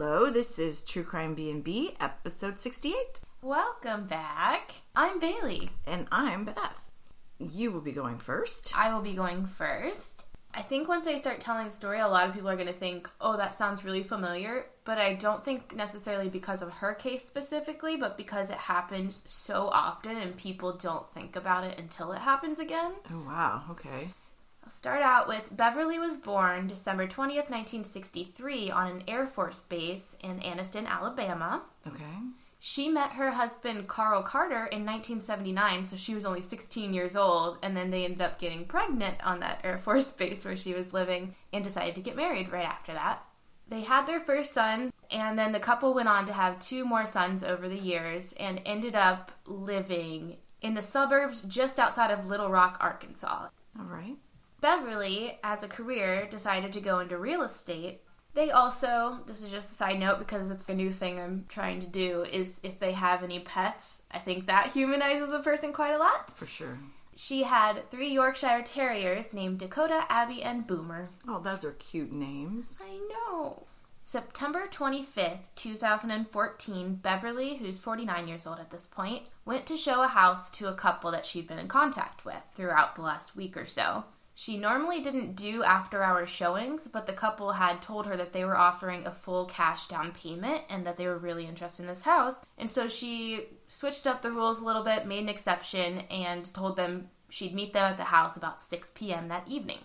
Hello, 0.00 0.30
this 0.30 0.60
is 0.60 0.84
True 0.84 1.02
Crime 1.02 1.34
B&B, 1.34 1.96
episode 2.00 2.60
68, 2.60 2.94
Welcome 3.42 4.06
back. 4.06 4.70
I'm 4.94 5.18
Bailey. 5.18 5.70
and 5.88 6.06
I'm 6.12 6.44
Beth. 6.44 6.88
You 7.40 7.72
will 7.72 7.80
be 7.80 7.90
going 7.90 8.20
first. 8.20 8.72
I 8.78 8.94
will 8.94 9.02
be 9.02 9.14
going 9.14 9.46
first. 9.46 10.26
I 10.54 10.62
think 10.62 10.86
once 10.86 11.08
I 11.08 11.18
start 11.18 11.40
telling 11.40 11.64
the 11.64 11.72
story, 11.72 11.98
a 11.98 12.06
lot 12.06 12.28
of 12.28 12.34
people 12.36 12.48
are 12.48 12.54
going 12.54 12.68
to 12.68 12.72
think, 12.72 13.10
oh, 13.20 13.36
that 13.38 13.56
sounds 13.56 13.84
really 13.84 14.04
familiar. 14.04 14.66
But 14.84 14.98
I 14.98 15.14
don't 15.14 15.44
think 15.44 15.74
necessarily 15.74 16.28
because 16.28 16.62
of 16.62 16.70
her 16.74 16.94
case 16.94 17.24
specifically, 17.24 17.96
but 17.96 18.16
because 18.16 18.50
it 18.50 18.56
happens 18.56 19.20
so 19.26 19.66
often 19.66 20.16
and 20.16 20.36
people 20.36 20.74
don't 20.74 21.12
think 21.12 21.34
about 21.34 21.64
it 21.64 21.76
until 21.76 22.12
it 22.12 22.20
happens 22.20 22.60
again. 22.60 22.92
Oh, 23.12 23.24
wow, 23.26 23.64
okay. 23.72 24.10
I'll 24.68 24.72
start 24.72 25.00
out 25.00 25.26
with 25.26 25.56
Beverly 25.56 25.98
was 25.98 26.14
born 26.14 26.66
December 26.66 27.06
20th, 27.06 27.48
1963, 27.48 28.70
on 28.70 28.86
an 28.90 29.02
Air 29.08 29.26
Force 29.26 29.62
base 29.62 30.14
in 30.20 30.40
Anniston, 30.40 30.86
Alabama. 30.86 31.62
Okay. 31.86 32.04
She 32.60 32.90
met 32.90 33.12
her 33.12 33.30
husband 33.30 33.88
Carl 33.88 34.22
Carter 34.22 34.66
in 34.66 34.84
1979, 34.84 35.88
so 35.88 35.96
she 35.96 36.14
was 36.14 36.26
only 36.26 36.42
16 36.42 36.92
years 36.92 37.16
old, 37.16 37.56
and 37.62 37.74
then 37.74 37.90
they 37.90 38.04
ended 38.04 38.20
up 38.20 38.38
getting 38.38 38.66
pregnant 38.66 39.16
on 39.24 39.40
that 39.40 39.60
Air 39.64 39.78
Force 39.78 40.10
base 40.18 40.44
where 40.44 40.54
she 40.54 40.74
was 40.74 40.92
living 40.92 41.34
and 41.50 41.64
decided 41.64 41.94
to 41.94 42.02
get 42.02 42.14
married 42.14 42.52
right 42.52 42.66
after 42.66 42.92
that. 42.92 43.24
They 43.70 43.80
had 43.80 44.04
their 44.04 44.20
first 44.20 44.52
son, 44.52 44.92
and 45.10 45.38
then 45.38 45.52
the 45.52 45.60
couple 45.60 45.94
went 45.94 46.10
on 46.10 46.26
to 46.26 46.34
have 46.34 46.60
two 46.60 46.84
more 46.84 47.06
sons 47.06 47.42
over 47.42 47.70
the 47.70 47.80
years 47.80 48.34
and 48.38 48.60
ended 48.66 48.94
up 48.94 49.32
living 49.46 50.36
in 50.60 50.74
the 50.74 50.82
suburbs 50.82 51.40
just 51.40 51.78
outside 51.78 52.10
of 52.10 52.26
Little 52.26 52.50
Rock, 52.50 52.76
Arkansas. 52.82 53.48
All 53.78 53.86
right. 53.86 54.16
Beverly, 54.60 55.38
as 55.44 55.62
a 55.62 55.68
career, 55.68 56.26
decided 56.30 56.72
to 56.72 56.80
go 56.80 56.98
into 56.98 57.16
real 57.18 57.42
estate. 57.42 58.02
They 58.34 58.50
also, 58.50 59.20
this 59.26 59.42
is 59.42 59.50
just 59.50 59.72
a 59.72 59.74
side 59.74 59.98
note 59.98 60.18
because 60.18 60.50
it's 60.50 60.68
a 60.68 60.74
new 60.74 60.92
thing 60.92 61.18
I'm 61.18 61.46
trying 61.48 61.80
to 61.80 61.86
do, 61.86 62.22
is 62.22 62.60
if 62.62 62.78
they 62.78 62.92
have 62.92 63.22
any 63.22 63.40
pets. 63.40 64.02
I 64.10 64.18
think 64.18 64.46
that 64.46 64.72
humanizes 64.72 65.32
a 65.32 65.40
person 65.40 65.72
quite 65.72 65.94
a 65.94 65.98
lot. 65.98 66.36
For 66.36 66.46
sure. 66.46 66.78
She 67.16 67.42
had 67.42 67.90
three 67.90 68.10
Yorkshire 68.10 68.62
Terriers 68.64 69.34
named 69.34 69.58
Dakota, 69.58 70.04
Abby, 70.08 70.40
and 70.42 70.66
Boomer. 70.66 71.10
Oh, 71.26 71.40
those 71.40 71.64
are 71.64 71.72
cute 71.72 72.12
names. 72.12 72.78
I 72.80 73.00
know. 73.08 73.64
September 74.04 74.68
25th, 74.70 75.48
2014, 75.56 76.94
Beverly, 76.94 77.56
who's 77.56 77.80
49 77.80 78.28
years 78.28 78.46
old 78.46 78.58
at 78.58 78.70
this 78.70 78.86
point, 78.86 79.24
went 79.44 79.66
to 79.66 79.76
show 79.76 80.02
a 80.02 80.08
house 80.08 80.48
to 80.52 80.68
a 80.68 80.74
couple 80.74 81.10
that 81.10 81.26
she'd 81.26 81.48
been 81.48 81.58
in 81.58 81.68
contact 81.68 82.24
with 82.24 82.42
throughout 82.54 82.94
the 82.94 83.02
last 83.02 83.36
week 83.36 83.56
or 83.56 83.66
so. 83.66 84.04
She 84.40 84.56
normally 84.56 85.00
didn't 85.00 85.34
do 85.34 85.64
after 85.64 86.00
hour 86.00 86.24
showings, 86.24 86.86
but 86.86 87.06
the 87.06 87.12
couple 87.12 87.54
had 87.54 87.82
told 87.82 88.06
her 88.06 88.16
that 88.16 88.32
they 88.32 88.44
were 88.44 88.56
offering 88.56 89.04
a 89.04 89.10
full 89.10 89.46
cash 89.46 89.88
down 89.88 90.12
payment 90.12 90.62
and 90.70 90.86
that 90.86 90.96
they 90.96 91.08
were 91.08 91.18
really 91.18 91.44
interested 91.44 91.82
in 91.82 91.88
this 91.88 92.02
house. 92.02 92.44
And 92.56 92.70
so 92.70 92.86
she 92.86 93.48
switched 93.66 94.06
up 94.06 94.22
the 94.22 94.30
rules 94.30 94.60
a 94.60 94.64
little 94.64 94.84
bit, 94.84 95.08
made 95.08 95.24
an 95.24 95.28
exception, 95.28 96.02
and 96.08 96.44
told 96.54 96.76
them 96.76 97.08
she'd 97.28 97.52
meet 97.52 97.72
them 97.72 97.82
at 97.82 97.96
the 97.96 98.04
house 98.04 98.36
about 98.36 98.60
6 98.60 98.92
p.m. 98.94 99.26
that 99.26 99.48
evening. 99.48 99.80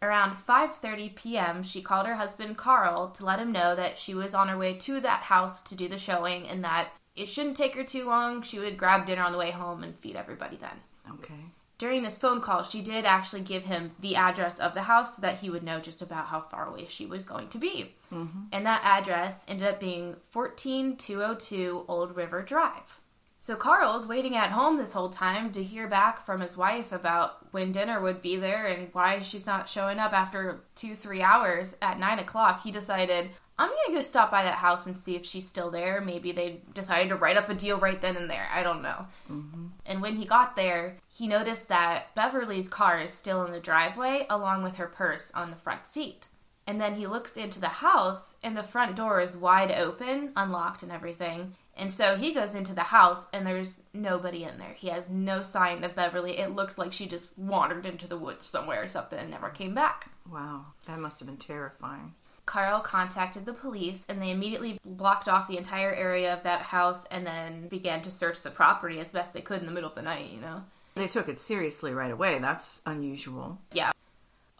Around 0.00 0.36
5:30 0.36 1.14
p.m., 1.14 1.62
she 1.62 1.82
called 1.82 2.06
her 2.06 2.14
husband 2.14 2.56
Carl 2.56 3.10
to 3.10 3.26
let 3.26 3.40
him 3.40 3.52
know 3.52 3.76
that 3.76 3.98
she 3.98 4.14
was 4.14 4.32
on 4.32 4.48
her 4.48 4.56
way 4.56 4.72
to 4.72 5.00
that 5.00 5.24
house 5.24 5.60
to 5.60 5.74
do 5.74 5.86
the 5.86 5.98
showing 5.98 6.48
and 6.48 6.64
that 6.64 6.92
it 7.14 7.28
shouldn't 7.28 7.58
take 7.58 7.74
her 7.74 7.84
too 7.84 8.06
long. 8.06 8.40
She 8.40 8.58
would 8.58 8.78
grab 8.78 9.04
dinner 9.04 9.22
on 9.22 9.32
the 9.32 9.38
way 9.38 9.50
home 9.50 9.82
and 9.82 9.98
feed 9.98 10.16
everybody 10.16 10.56
then. 10.56 10.80
Okay. 11.12 11.52
During 11.78 12.02
this 12.02 12.18
phone 12.18 12.40
call, 12.40 12.64
she 12.64 12.82
did 12.82 13.04
actually 13.04 13.42
give 13.42 13.66
him 13.66 13.92
the 14.00 14.16
address 14.16 14.58
of 14.58 14.74
the 14.74 14.82
house 14.82 15.16
so 15.16 15.22
that 15.22 15.38
he 15.38 15.48
would 15.48 15.62
know 15.62 15.78
just 15.78 16.02
about 16.02 16.26
how 16.26 16.40
far 16.40 16.66
away 16.66 16.86
she 16.88 17.06
was 17.06 17.24
going 17.24 17.48
to 17.50 17.58
be. 17.58 17.94
Mm-hmm. 18.12 18.46
And 18.50 18.66
that 18.66 18.82
address 18.82 19.44
ended 19.46 19.68
up 19.68 19.78
being 19.78 20.16
14202 20.30 21.84
Old 21.86 22.16
River 22.16 22.42
Drive. 22.42 23.00
So 23.40 23.54
Carl's 23.54 24.06
waiting 24.06 24.34
at 24.34 24.50
home 24.50 24.76
this 24.76 24.92
whole 24.92 25.08
time 25.08 25.52
to 25.52 25.62
hear 25.62 25.86
back 25.86 26.24
from 26.26 26.40
his 26.40 26.56
wife 26.56 26.90
about 26.90 27.52
when 27.52 27.70
dinner 27.70 28.00
would 28.00 28.20
be 28.20 28.36
there 28.36 28.66
and 28.66 28.88
why 28.92 29.20
she's 29.20 29.46
not 29.46 29.68
showing 29.68 30.00
up 30.00 30.12
after 30.12 30.60
two, 30.74 30.96
three 30.96 31.22
hours 31.22 31.76
at 31.80 32.00
nine 32.00 32.18
o'clock. 32.18 32.62
He 32.62 32.72
decided, 32.72 33.30
I'm 33.56 33.70
gonna 33.70 33.98
go 33.98 34.02
stop 34.02 34.32
by 34.32 34.42
that 34.42 34.56
house 34.56 34.86
and 34.86 34.98
see 34.98 35.14
if 35.14 35.24
she's 35.24 35.46
still 35.46 35.70
there. 35.70 36.00
Maybe 36.00 36.32
they 36.32 36.62
decided 36.74 37.10
to 37.10 37.16
write 37.16 37.36
up 37.36 37.48
a 37.48 37.54
deal 37.54 37.78
right 37.78 38.00
then 38.00 38.16
and 38.16 38.28
there. 38.28 38.48
I 38.52 38.64
don't 38.64 38.82
know. 38.82 39.06
Mm-hmm. 39.30 39.66
And 39.86 40.02
when 40.02 40.16
he 40.16 40.24
got 40.24 40.56
there, 40.56 40.96
he 41.18 41.26
noticed 41.26 41.66
that 41.66 42.14
Beverly's 42.14 42.68
car 42.68 43.00
is 43.00 43.12
still 43.12 43.44
in 43.44 43.50
the 43.50 43.58
driveway 43.58 44.24
along 44.30 44.62
with 44.62 44.76
her 44.76 44.86
purse 44.86 45.32
on 45.34 45.50
the 45.50 45.56
front 45.56 45.84
seat. 45.84 46.28
And 46.64 46.80
then 46.80 46.94
he 46.94 47.08
looks 47.08 47.36
into 47.36 47.60
the 47.60 47.66
house 47.66 48.34
and 48.40 48.56
the 48.56 48.62
front 48.62 48.94
door 48.94 49.20
is 49.20 49.36
wide 49.36 49.72
open, 49.72 50.30
unlocked 50.36 50.84
and 50.84 50.92
everything. 50.92 51.56
And 51.76 51.92
so 51.92 52.14
he 52.14 52.32
goes 52.32 52.54
into 52.54 52.72
the 52.72 52.82
house 52.82 53.26
and 53.32 53.44
there's 53.44 53.82
nobody 53.92 54.44
in 54.44 54.58
there. 54.58 54.74
He 54.74 54.90
has 54.90 55.08
no 55.08 55.42
sign 55.42 55.82
of 55.82 55.96
Beverly. 55.96 56.38
It 56.38 56.52
looks 56.52 56.78
like 56.78 56.92
she 56.92 57.06
just 57.06 57.36
wandered 57.36 57.84
into 57.84 58.06
the 58.06 58.16
woods 58.16 58.46
somewhere 58.46 58.84
or 58.84 58.88
something 58.88 59.18
and 59.18 59.30
never 59.30 59.48
came 59.48 59.74
back. 59.74 60.12
Wow, 60.30 60.66
that 60.86 61.00
must 61.00 61.18
have 61.18 61.26
been 61.26 61.36
terrifying. 61.36 62.14
Carl 62.46 62.78
contacted 62.78 63.44
the 63.44 63.52
police 63.52 64.06
and 64.08 64.22
they 64.22 64.30
immediately 64.30 64.78
blocked 64.84 65.28
off 65.28 65.48
the 65.48 65.58
entire 65.58 65.92
area 65.92 66.32
of 66.32 66.44
that 66.44 66.62
house 66.62 67.06
and 67.10 67.26
then 67.26 67.66
began 67.66 68.02
to 68.02 68.10
search 68.10 68.42
the 68.42 68.50
property 68.50 69.00
as 69.00 69.10
best 69.10 69.32
they 69.32 69.40
could 69.40 69.58
in 69.58 69.66
the 69.66 69.72
middle 69.72 69.90
of 69.90 69.96
the 69.96 70.02
night, 70.02 70.30
you 70.30 70.40
know? 70.40 70.62
They 70.98 71.08
took 71.08 71.28
it 71.28 71.38
seriously 71.40 71.94
right 71.94 72.10
away. 72.10 72.38
That's 72.38 72.82
unusual. 72.84 73.58
Yeah. 73.72 73.92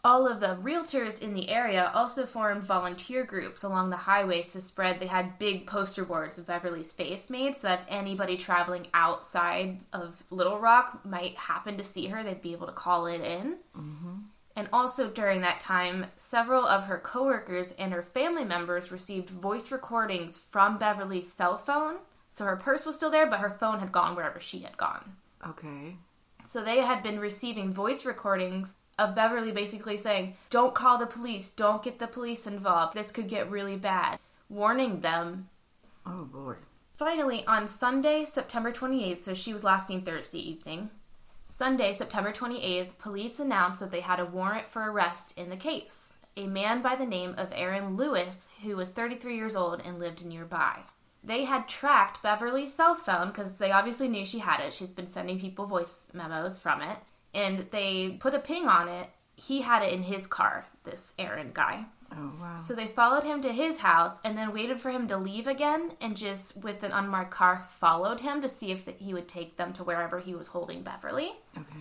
All 0.01 0.25
of 0.27 0.39
the 0.39 0.57
realtors 0.63 1.21
in 1.21 1.33
the 1.33 1.49
area 1.49 1.91
also 1.93 2.25
formed 2.25 2.63
volunteer 2.63 3.25
groups 3.25 3.63
along 3.63 3.89
the 3.89 3.97
highways 3.97 4.53
to 4.53 4.61
spread. 4.61 4.99
They 4.99 5.07
had 5.07 5.37
big 5.37 5.67
poster 5.67 6.05
boards 6.05 6.37
of 6.37 6.47
Beverly's 6.47 6.93
face 6.93 7.29
made 7.29 7.57
so 7.57 7.67
that 7.67 7.81
if 7.81 7.85
anybody 7.89 8.37
traveling 8.37 8.87
outside 8.93 9.79
of 9.91 10.23
Little 10.29 10.57
Rock 10.57 11.05
might 11.05 11.35
happen 11.35 11.77
to 11.77 11.83
see 11.83 12.07
her, 12.07 12.23
they'd 12.23 12.41
be 12.41 12.53
able 12.53 12.67
to 12.67 12.73
call 12.73 13.07
it 13.07 13.19
in. 13.19 13.57
Mm-hmm. 13.77 14.15
And 14.55 14.69
also 14.71 15.09
during 15.09 15.41
that 15.41 15.59
time, 15.59 16.07
several 16.15 16.65
of 16.65 16.85
her 16.85 16.97
coworkers 16.97 17.73
and 17.77 17.91
her 17.91 18.03
family 18.03 18.45
members 18.45 18.91
received 18.91 19.29
voice 19.29 19.69
recordings 19.69 20.39
from 20.39 20.77
Beverly's 20.77 21.31
cell 21.31 21.57
phone. 21.57 21.97
So 22.29 22.45
her 22.45 22.55
purse 22.55 22.85
was 22.85 22.95
still 22.95 23.09
there, 23.09 23.27
but 23.27 23.39
her 23.39 23.49
phone 23.49 23.79
had 23.79 23.91
gone 23.91 24.15
wherever 24.15 24.39
she 24.39 24.59
had 24.59 24.77
gone. 24.77 25.17
Okay. 25.45 25.95
So 26.41 26.63
they 26.63 26.79
had 26.79 27.03
been 27.03 27.19
receiving 27.19 27.73
voice 27.73 28.05
recordings 28.05 28.73
of 28.97 29.15
Beverly 29.15 29.51
basically 29.51 29.97
saying, 29.97 30.35
Don't 30.49 30.73
call 30.73 30.97
the 30.97 31.05
police, 31.05 31.49
don't 31.49 31.83
get 31.83 31.99
the 31.99 32.07
police 32.07 32.47
involved, 32.47 32.93
this 32.93 33.11
could 33.11 33.29
get 33.29 33.49
really 33.49 33.77
bad, 33.77 34.19
warning 34.49 35.01
them. 35.01 35.49
Oh, 36.05 36.29
Lord. 36.33 36.59
Finally, 36.97 37.45
on 37.47 37.67
Sunday, 37.67 38.25
September 38.25 38.71
28th, 38.71 39.19
so 39.19 39.33
she 39.33 39.53
was 39.53 39.63
last 39.63 39.87
seen 39.87 40.01
Thursday 40.01 40.39
evening, 40.39 40.89
Sunday, 41.51 41.93
September 41.93 42.31
28th, 42.31 42.97
police 42.99 43.39
announced 43.39 43.79
that 43.79 43.89
they 43.89 44.01
had 44.01 44.19
a 44.19 44.25
warrant 44.25 44.69
for 44.69 44.91
arrest 44.91 45.35
in 45.35 45.49
the 45.49 45.57
case. 45.57 46.13
A 46.37 46.45
man 46.45 46.83
by 46.83 46.95
the 46.95 47.07
name 47.07 47.33
of 47.37 47.51
Aaron 47.53 47.95
Lewis, 47.95 48.49
who 48.63 48.75
was 48.75 48.91
33 48.91 49.35
years 49.35 49.55
old 49.55 49.81
and 49.83 49.97
lived 49.97 50.23
nearby. 50.23 50.81
They 51.23 51.43
had 51.43 51.67
tracked 51.67 52.23
Beverly's 52.23 52.73
cell 52.73 52.95
phone 52.95 53.27
because 53.27 53.53
they 53.53 53.71
obviously 53.71 54.07
knew 54.07 54.25
she 54.25 54.39
had 54.39 54.61
it. 54.61 54.73
She's 54.73 54.91
been 54.91 55.07
sending 55.07 55.39
people 55.39 55.65
voice 55.65 56.07
memos 56.13 56.57
from 56.59 56.81
it. 56.81 56.97
And 57.33 57.67
they 57.71 58.17
put 58.19 58.33
a 58.33 58.39
ping 58.39 58.67
on 58.67 58.87
it. 58.87 59.09
He 59.35 59.61
had 59.61 59.83
it 59.83 59.93
in 59.93 60.03
his 60.03 60.27
car, 60.27 60.65
this 60.83 61.13
Aaron 61.19 61.51
guy. 61.53 61.85
Oh, 62.11 62.31
wow. 62.41 62.55
So 62.55 62.73
they 62.73 62.87
followed 62.87 63.23
him 63.23 63.41
to 63.43 63.51
his 63.51 63.79
house 63.79 64.19
and 64.23 64.37
then 64.37 64.51
waited 64.53 64.79
for 64.79 64.89
him 64.89 65.07
to 65.09 65.17
leave 65.17 65.45
again 65.45 65.91
and 66.01 66.17
just 66.17 66.57
with 66.57 66.83
an 66.83 66.91
unmarked 66.91 67.31
car 67.31 67.67
followed 67.69 68.21
him 68.21 68.41
to 68.41 68.49
see 68.49 68.71
if 68.71 68.85
th- 68.85 68.97
he 68.99 69.13
would 69.13 69.27
take 69.27 69.57
them 69.57 69.73
to 69.73 69.83
wherever 69.83 70.19
he 70.19 70.33
was 70.33 70.47
holding 70.47 70.81
Beverly. 70.81 71.33
Okay. 71.57 71.75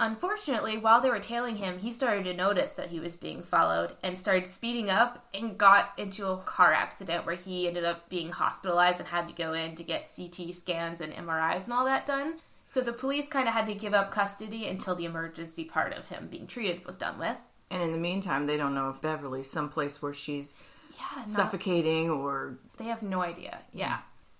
Unfortunately, 0.00 0.76
while 0.76 1.00
they 1.00 1.08
were 1.08 1.20
tailing 1.20 1.56
him, 1.56 1.78
he 1.78 1.92
started 1.92 2.24
to 2.24 2.34
notice 2.34 2.72
that 2.72 2.88
he 2.90 2.98
was 2.98 3.14
being 3.14 3.42
followed 3.42 3.92
and 4.02 4.18
started 4.18 4.46
speeding 4.48 4.90
up 4.90 5.24
and 5.32 5.56
got 5.56 5.92
into 5.96 6.26
a 6.26 6.36
car 6.38 6.72
accident 6.72 7.24
where 7.24 7.36
he 7.36 7.68
ended 7.68 7.84
up 7.84 8.08
being 8.08 8.30
hospitalized 8.30 8.98
and 8.98 9.08
had 9.08 9.28
to 9.28 9.34
go 9.34 9.52
in 9.52 9.76
to 9.76 9.84
get 9.84 10.10
CT 10.14 10.52
scans 10.52 11.00
and 11.00 11.12
MRIs 11.12 11.64
and 11.64 11.72
all 11.72 11.84
that 11.84 12.06
done. 12.06 12.34
So 12.66 12.80
the 12.80 12.92
police 12.92 13.28
kind 13.28 13.46
of 13.46 13.54
had 13.54 13.66
to 13.66 13.74
give 13.74 13.94
up 13.94 14.10
custody 14.10 14.66
until 14.66 14.96
the 14.96 15.04
emergency 15.04 15.64
part 15.64 15.92
of 15.92 16.08
him 16.08 16.26
being 16.28 16.48
treated 16.48 16.84
was 16.84 16.96
done 16.96 17.18
with. 17.18 17.36
And 17.70 17.80
in 17.82 17.92
the 17.92 17.98
meantime, 17.98 18.46
they 18.46 18.56
don't 18.56 18.74
know 18.74 18.88
if 18.90 19.00
Beverly's 19.00 19.50
someplace 19.50 20.02
where 20.02 20.12
she's 20.12 20.54
Yeah, 20.98 21.04
not- 21.20 21.28
suffocating 21.28 22.10
or. 22.10 22.58
They 22.78 22.86
have 22.86 23.02
no 23.02 23.22
idea. 23.22 23.60
Yeah. 23.72 23.98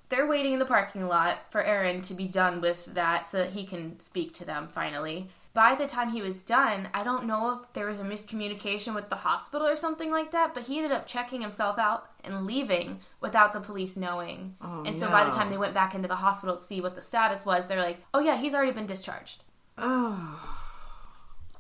They're 0.09 0.27
waiting 0.27 0.53
in 0.55 0.59
the 0.59 0.65
parking 0.67 1.07
lot 1.07 1.51
for 1.51 1.63
Aaron 1.63 2.03
to 2.03 2.15
be 2.15 2.27
done 2.27 2.61
with 2.61 2.87
that 2.95 3.27
so 3.27 3.39
that 3.39 3.51
he 3.51 3.65
can 3.65 4.01
speak 4.01 4.35
to 4.35 4.45
them 4.45 4.69
finally. 4.69 5.29
By 5.55 5.77
the 5.77 5.87
time 5.87 6.11
he 6.11 6.21
was 6.21 6.43
done, 6.43 6.89
I 6.93 7.05
don't 7.05 7.27
know 7.27 7.53
if 7.53 7.73
there 7.75 7.87
was 7.87 8.01
a 8.01 8.03
miscommunication 8.03 8.93
with 8.93 9.09
the 9.09 9.15
hospital 9.17 9.69
or 9.69 9.77
something 9.77 10.11
like 10.11 10.33
that, 10.33 10.53
but 10.53 10.65
he 10.65 10.79
ended 10.79 10.91
up 10.91 11.07
checking 11.07 11.43
himself 11.43 11.79
out 11.79 12.11
and 12.25 12.45
leaving 12.45 12.99
without 13.21 13.53
the 13.53 13.61
police 13.61 13.97
knowing. 13.97 14.57
Oh, 14.61 14.83
and 14.85 14.99
so 14.99 15.09
by 15.09 15.23
the 15.23 15.31
time 15.31 15.51
they 15.51 15.57
went 15.57 15.73
back 15.73 15.95
into 15.95 16.09
the 16.09 16.17
hospital 16.17 16.57
to 16.57 16.63
see 16.63 16.81
what 16.81 16.97
the 16.97 17.03
status 17.03 17.47
was, 17.47 17.67
they're 17.67 17.79
like, 17.79 17.99
oh 18.13 18.19
yeah, 18.19 18.37
he's 18.37 18.53
already 18.53 18.73
been 18.73 18.87
discharged. 18.87 19.45
Oh, 19.79 20.61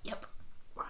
Yep. 0.03 0.27
Wow. 0.77 0.85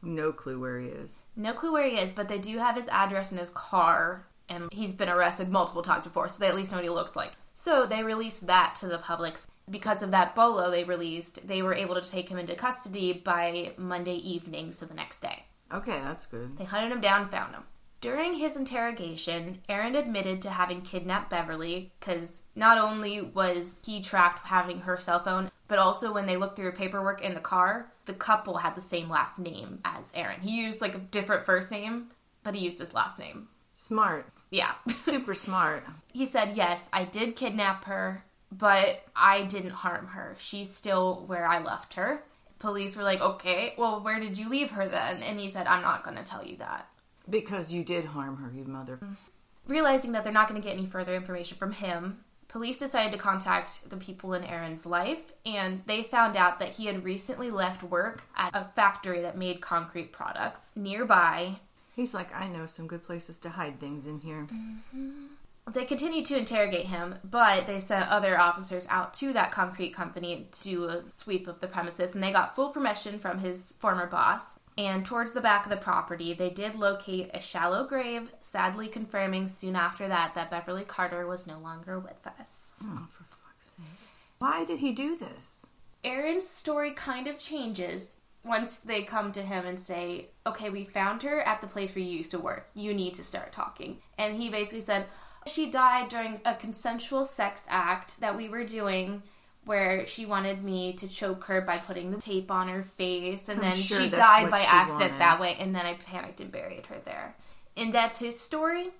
No 0.00 0.32
clue 0.32 0.60
where 0.60 0.80
he 0.80 0.88
is. 0.88 1.26
No 1.34 1.52
clue 1.54 1.72
where 1.72 1.88
he 1.88 1.96
is, 1.98 2.12
but 2.12 2.28
they 2.28 2.38
do 2.38 2.58
have 2.58 2.76
his 2.76 2.88
address 2.88 3.32
in 3.32 3.38
his 3.38 3.50
car 3.50 4.26
and 4.48 4.72
he's 4.72 4.92
been 4.92 5.08
arrested 5.08 5.48
multiple 5.48 5.82
times 5.82 6.04
before, 6.04 6.28
so 6.28 6.38
they 6.38 6.46
at 6.46 6.54
least 6.54 6.70
know 6.70 6.76
what 6.78 6.84
he 6.84 6.90
looks 6.90 7.16
like. 7.16 7.32
So 7.52 7.86
they 7.86 8.02
released 8.02 8.46
that 8.46 8.76
to 8.76 8.86
the 8.86 8.98
public. 8.98 9.34
Because 9.70 10.02
of 10.02 10.10
that 10.10 10.34
bolo 10.34 10.70
they 10.70 10.84
released, 10.84 11.46
they 11.46 11.62
were 11.62 11.74
able 11.74 11.94
to 11.94 12.10
take 12.10 12.28
him 12.28 12.38
into 12.38 12.54
custody 12.54 13.12
by 13.12 13.72
Monday 13.76 14.16
evening, 14.16 14.72
so 14.72 14.86
the 14.86 14.94
next 14.94 15.20
day. 15.20 15.44
Okay, 15.72 16.00
that's 16.00 16.26
good. 16.26 16.58
They 16.58 16.64
hunted 16.64 16.92
him 16.92 17.00
down, 17.00 17.28
found 17.28 17.54
him. 17.54 17.64
During 18.00 18.34
his 18.34 18.54
interrogation, 18.54 19.62
Aaron 19.66 19.94
admitted 19.94 20.42
to 20.42 20.50
having 20.50 20.82
kidnapped 20.82 21.30
Beverly 21.30 21.90
because 21.98 22.42
not 22.54 22.76
only 22.76 23.22
was 23.22 23.80
he 23.86 24.02
tracked 24.02 24.46
having 24.46 24.80
her 24.80 24.98
cell 24.98 25.24
phone, 25.24 25.50
but 25.68 25.78
also 25.78 26.12
when 26.12 26.26
they 26.26 26.36
looked 26.36 26.56
through 26.56 26.66
her 26.66 26.72
paperwork 26.72 27.22
in 27.22 27.32
the 27.32 27.40
car, 27.40 27.90
the 28.04 28.12
couple 28.12 28.58
had 28.58 28.74
the 28.74 28.82
same 28.82 29.08
last 29.08 29.38
name 29.38 29.80
as 29.86 30.12
Aaron. 30.14 30.42
He 30.42 30.62
used 30.62 30.82
like 30.82 30.94
a 30.94 30.98
different 30.98 31.46
first 31.46 31.70
name, 31.70 32.10
but 32.42 32.54
he 32.54 32.66
used 32.66 32.78
his 32.78 32.92
last 32.92 33.18
name. 33.18 33.48
Smart. 33.72 34.28
Yeah. 34.50 34.72
Super 34.88 35.32
smart. 35.32 35.84
he 36.12 36.26
said, 36.26 36.56
Yes, 36.56 36.88
I 36.92 37.04
did 37.04 37.36
kidnap 37.36 37.86
her, 37.86 38.24
but 38.58 39.04
I 39.16 39.42
didn't 39.42 39.70
harm 39.70 40.08
her. 40.08 40.36
She's 40.38 40.72
still 40.72 41.24
where 41.26 41.46
I 41.46 41.62
left 41.62 41.94
her. 41.94 42.22
Police 42.58 42.96
were 42.96 43.02
like, 43.02 43.20
Okay, 43.20 43.74
well, 43.76 44.00
where 44.00 44.20
did 44.20 44.38
you 44.38 44.48
leave 44.48 44.72
her 44.72 44.88
then? 44.88 45.22
And 45.22 45.40
he 45.40 45.48
said, 45.48 45.66
I'm 45.66 45.82
not 45.82 46.04
going 46.04 46.16
to 46.16 46.24
tell 46.24 46.44
you 46.44 46.56
that. 46.58 46.88
Because 47.28 47.72
you 47.72 47.82
did 47.84 48.06
harm 48.06 48.36
her, 48.36 48.52
you 48.54 48.64
mother. 48.64 48.98
Realizing 49.66 50.12
that 50.12 50.24
they're 50.24 50.32
not 50.32 50.48
going 50.48 50.60
to 50.60 50.66
get 50.66 50.76
any 50.76 50.86
further 50.86 51.14
information 51.14 51.56
from 51.56 51.72
him, 51.72 52.18
police 52.48 52.76
decided 52.76 53.12
to 53.12 53.18
contact 53.18 53.88
the 53.88 53.96
people 53.96 54.34
in 54.34 54.44
Aaron's 54.44 54.84
life, 54.84 55.32
and 55.46 55.82
they 55.86 56.02
found 56.02 56.36
out 56.36 56.58
that 56.58 56.74
he 56.74 56.86
had 56.86 57.02
recently 57.02 57.50
left 57.50 57.82
work 57.82 58.24
at 58.36 58.54
a 58.54 58.66
factory 58.66 59.22
that 59.22 59.38
made 59.38 59.62
concrete 59.62 60.12
products 60.12 60.70
nearby. 60.76 61.56
He's 61.96 62.12
like, 62.12 62.34
I 62.34 62.48
know 62.48 62.66
some 62.66 62.86
good 62.86 63.02
places 63.02 63.38
to 63.38 63.50
hide 63.50 63.80
things 63.80 64.06
in 64.06 64.20
here. 64.20 64.46
Mm-hmm. 64.52 65.26
They 65.72 65.84
continued 65.86 66.26
to 66.26 66.36
interrogate 66.36 66.86
him, 66.86 67.16
but 67.24 67.66
they 67.66 67.80
sent 67.80 68.10
other 68.10 68.38
officers 68.38 68.86
out 68.90 69.14
to 69.14 69.32
that 69.32 69.50
concrete 69.50 69.94
company 69.94 70.48
to 70.52 70.62
do 70.62 70.84
a 70.84 71.02
sweep 71.10 71.48
of 71.48 71.60
the 71.60 71.66
premises, 71.66 72.14
and 72.14 72.22
they 72.22 72.32
got 72.32 72.54
full 72.54 72.68
permission 72.68 73.18
from 73.18 73.38
his 73.38 73.72
former 73.72 74.06
boss. 74.06 74.58
And 74.76 75.06
towards 75.06 75.32
the 75.32 75.40
back 75.40 75.64
of 75.64 75.70
the 75.70 75.76
property, 75.76 76.34
they 76.34 76.50
did 76.50 76.74
locate 76.74 77.30
a 77.32 77.40
shallow 77.40 77.86
grave, 77.86 78.32
sadly 78.42 78.88
confirming 78.88 79.48
soon 79.48 79.76
after 79.76 80.08
that 80.08 80.34
that 80.34 80.50
Beverly 80.50 80.84
Carter 80.84 81.26
was 81.26 81.46
no 81.46 81.58
longer 81.58 81.98
with 81.98 82.26
us. 82.38 82.82
Oh, 82.82 83.06
for 83.08 83.24
fuck's 83.24 83.70
sake. 83.76 83.86
Why 84.38 84.64
did 84.64 84.80
he 84.80 84.92
do 84.92 85.16
this? 85.16 85.70
Aaron's 86.02 86.46
story 86.46 86.90
kind 86.90 87.26
of 87.26 87.38
changes 87.38 88.16
once 88.44 88.80
they 88.80 89.02
come 89.02 89.32
to 89.32 89.42
him 89.42 89.64
and 89.64 89.80
say, 89.80 90.28
Okay, 90.46 90.68
we 90.68 90.84
found 90.84 91.22
her 91.22 91.40
at 91.40 91.60
the 91.60 91.66
place 91.66 91.94
where 91.94 92.04
you 92.04 92.18
used 92.18 92.32
to 92.32 92.38
work. 92.38 92.68
You 92.74 92.92
need 92.92 93.14
to 93.14 93.24
start 93.24 93.52
talking. 93.52 93.98
And 94.18 94.36
he 94.36 94.50
basically 94.50 94.82
said, 94.82 95.06
She 95.46 95.70
died 95.70 96.08
during 96.08 96.40
a 96.44 96.54
consensual 96.54 97.24
sex 97.24 97.62
act 97.68 98.20
that 98.20 98.36
we 98.36 98.48
were 98.48 98.64
doing 98.64 99.22
where 99.64 100.06
she 100.06 100.26
wanted 100.26 100.62
me 100.62 100.92
to 100.94 101.08
choke 101.08 101.44
her 101.44 101.60
by 101.60 101.78
putting 101.78 102.10
the 102.10 102.18
tape 102.18 102.50
on 102.50 102.68
her 102.68 102.82
face, 102.82 103.48
and 103.48 103.60
I'm 103.60 103.70
then 103.70 103.78
sure 103.78 104.00
she 104.00 104.10
died 104.10 104.50
by 104.50 104.60
she 104.60 104.66
accident 104.66 105.12
wanted. 105.12 105.20
that 105.20 105.40
way, 105.40 105.56
and 105.58 105.74
then 105.74 105.86
I 105.86 105.94
panicked 105.94 106.40
and 106.40 106.52
buried 106.52 106.86
her 106.86 106.98
there. 107.04 107.34
And 107.76 107.92
that's 107.92 108.18
his 108.18 108.38
story. 108.38 108.90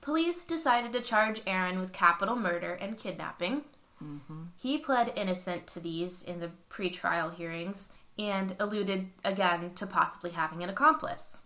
Police 0.00 0.44
decided 0.44 0.92
to 0.92 1.00
charge 1.00 1.42
Aaron 1.46 1.78
with 1.78 1.92
capital 1.92 2.36
murder 2.36 2.72
and 2.72 2.98
kidnapping. 2.98 3.62
Mm-hmm. 4.02 4.44
He 4.56 4.78
pled 4.78 5.12
innocent 5.16 5.66
to 5.68 5.80
these 5.80 6.22
in 6.22 6.40
the 6.40 6.50
pretrial 6.70 7.34
hearings 7.34 7.88
and 8.18 8.54
alluded 8.58 9.08
again 9.24 9.72
to 9.74 9.86
possibly 9.86 10.30
having 10.30 10.62
an 10.62 10.70
accomplice. 10.70 11.38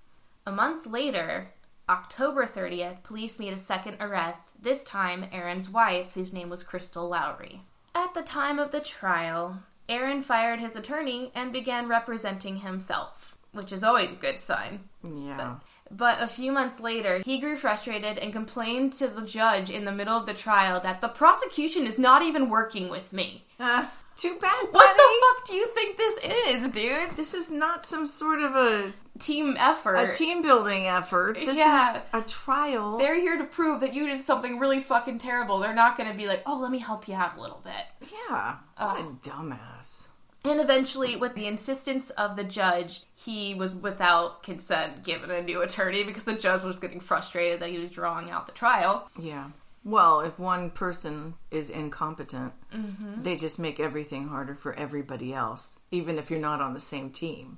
A 0.46 0.52
month 0.52 0.86
later, 0.86 1.50
October 1.88 2.46
30th, 2.46 3.02
police 3.02 3.38
made 3.38 3.52
a 3.52 3.58
second 3.58 3.96
arrest, 3.98 4.62
this 4.62 4.84
time 4.84 5.26
Aaron's 5.32 5.70
wife, 5.70 6.12
whose 6.12 6.32
name 6.32 6.50
was 6.50 6.62
Crystal 6.62 7.08
Lowery. 7.08 7.62
At 7.94 8.12
the 8.14 8.22
time 8.22 8.58
of 8.58 8.72
the 8.72 8.80
trial, 8.80 9.60
Aaron 9.88 10.20
fired 10.20 10.60
his 10.60 10.76
attorney 10.76 11.32
and 11.34 11.52
began 11.52 11.88
representing 11.88 12.58
himself, 12.58 13.38
which 13.52 13.72
is 13.72 13.82
always 13.82 14.12
a 14.12 14.16
good 14.16 14.38
sign. 14.38 14.84
Yeah. 15.02 15.56
But 15.90 16.20
a 16.20 16.26
few 16.26 16.52
months 16.52 16.80
later, 16.80 17.22
he 17.24 17.40
grew 17.40 17.56
frustrated 17.56 18.18
and 18.18 18.32
complained 18.32 18.92
to 18.94 19.08
the 19.08 19.22
judge 19.22 19.70
in 19.70 19.86
the 19.86 19.92
middle 19.92 20.16
of 20.16 20.26
the 20.26 20.34
trial 20.34 20.80
that 20.80 21.00
the 21.00 21.08
prosecution 21.08 21.86
is 21.86 21.98
not 21.98 22.22
even 22.22 22.50
working 22.50 22.90
with 22.90 23.12
me. 23.14 23.46
Uh, 23.58 23.86
too 24.18 24.36
bad, 24.40 24.60
buddy. 24.72 24.72
What 24.72 24.96
the 24.96 25.20
fuck 25.38 25.46
do 25.48 25.54
you 25.54 25.66
think 25.68 25.96
this 25.96 26.18
is, 26.64 26.68
dude? 26.68 27.16
This 27.16 27.34
is 27.34 27.50
not 27.50 27.86
some 27.86 28.06
sort 28.06 28.40
of 28.40 28.54
a, 28.54 28.92
Team 29.18 29.56
effort. 29.58 29.96
a 29.96 30.12
team 30.12 30.42
building 30.42 30.86
effort. 30.86 31.34
This 31.36 31.56
Yeah. 31.56 31.96
is 31.96 32.02
a 32.12 32.22
trial. 32.22 32.98
They're 32.98 33.18
here 33.18 33.36
to 33.38 33.44
prove 33.44 33.80
that 33.80 33.92
you 33.94 34.06
did 34.06 34.24
something 34.24 34.58
really 34.58 34.80
fucking 34.80 35.18
terrible. 35.18 35.58
They're 35.58 35.74
not 35.74 35.96
going 35.96 36.08
to 36.10 36.16
be 36.16 36.26
like, 36.26 36.42
oh, 36.46 36.58
let 36.58 36.70
me 36.70 36.78
help 36.78 37.08
you 37.08 37.14
out 37.14 37.36
a 37.36 37.40
little 37.40 37.60
bit. 37.64 38.10
yeah. 38.28 38.56
What 38.76 38.96
Oh. 38.98 39.18
a 39.24 39.28
dumbass. 39.28 40.08
And 40.44 40.60
eventually, 40.60 41.16
with 41.16 41.34
the 41.34 41.46
insistence 41.48 42.10
of 42.10 42.36
the 42.36 42.44
judge, 42.44 43.02
he 43.16 43.54
was 43.54 43.74
without 43.74 44.44
consent 44.44 45.02
given 45.02 45.30
a 45.32 45.42
new 45.42 45.60
attorney 45.62 46.04
because 46.04 46.22
the 46.22 46.34
judge 46.34 46.62
was 46.62 46.78
getting 46.78 47.00
frustrated 47.00 47.60
that 47.60 47.70
he 47.70 47.78
was 47.78 47.90
drawing 47.90 48.30
out 48.30 48.46
the 48.46 48.52
trial. 48.52 49.10
Yeah. 49.18 49.46
Well, 49.88 50.20
if 50.20 50.38
one 50.38 50.70
person 50.70 51.34
is 51.50 51.70
incompetent, 51.70 52.52
Mm-hmm. 52.74 53.22
they 53.22 53.34
just 53.36 53.58
make 53.58 53.80
everything 53.80 54.28
harder 54.28 54.54
for 54.54 54.74
everybody 54.74 55.32
else, 55.32 55.80
even 55.90 56.18
if 56.18 56.30
you're 56.30 56.38
not 56.38 56.60
on 56.60 56.74
the 56.74 56.80
same 56.80 57.08
team. 57.10 57.56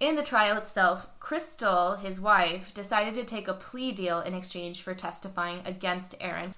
In 0.00 0.16
the 0.16 0.22
trial 0.22 0.58
itself, 0.58 1.06
Crystal, 1.20 1.96
his 1.96 2.20
wife, 2.20 2.74
decided 2.74 3.14
to 3.14 3.24
take 3.24 3.48
a 3.48 3.54
plea 3.54 3.92
deal 3.92 4.20
in 4.20 4.34
exchange 4.34 4.82
for 4.82 4.92
testifying 4.92 5.60
against 5.64 6.14
Aaron. 6.20 6.54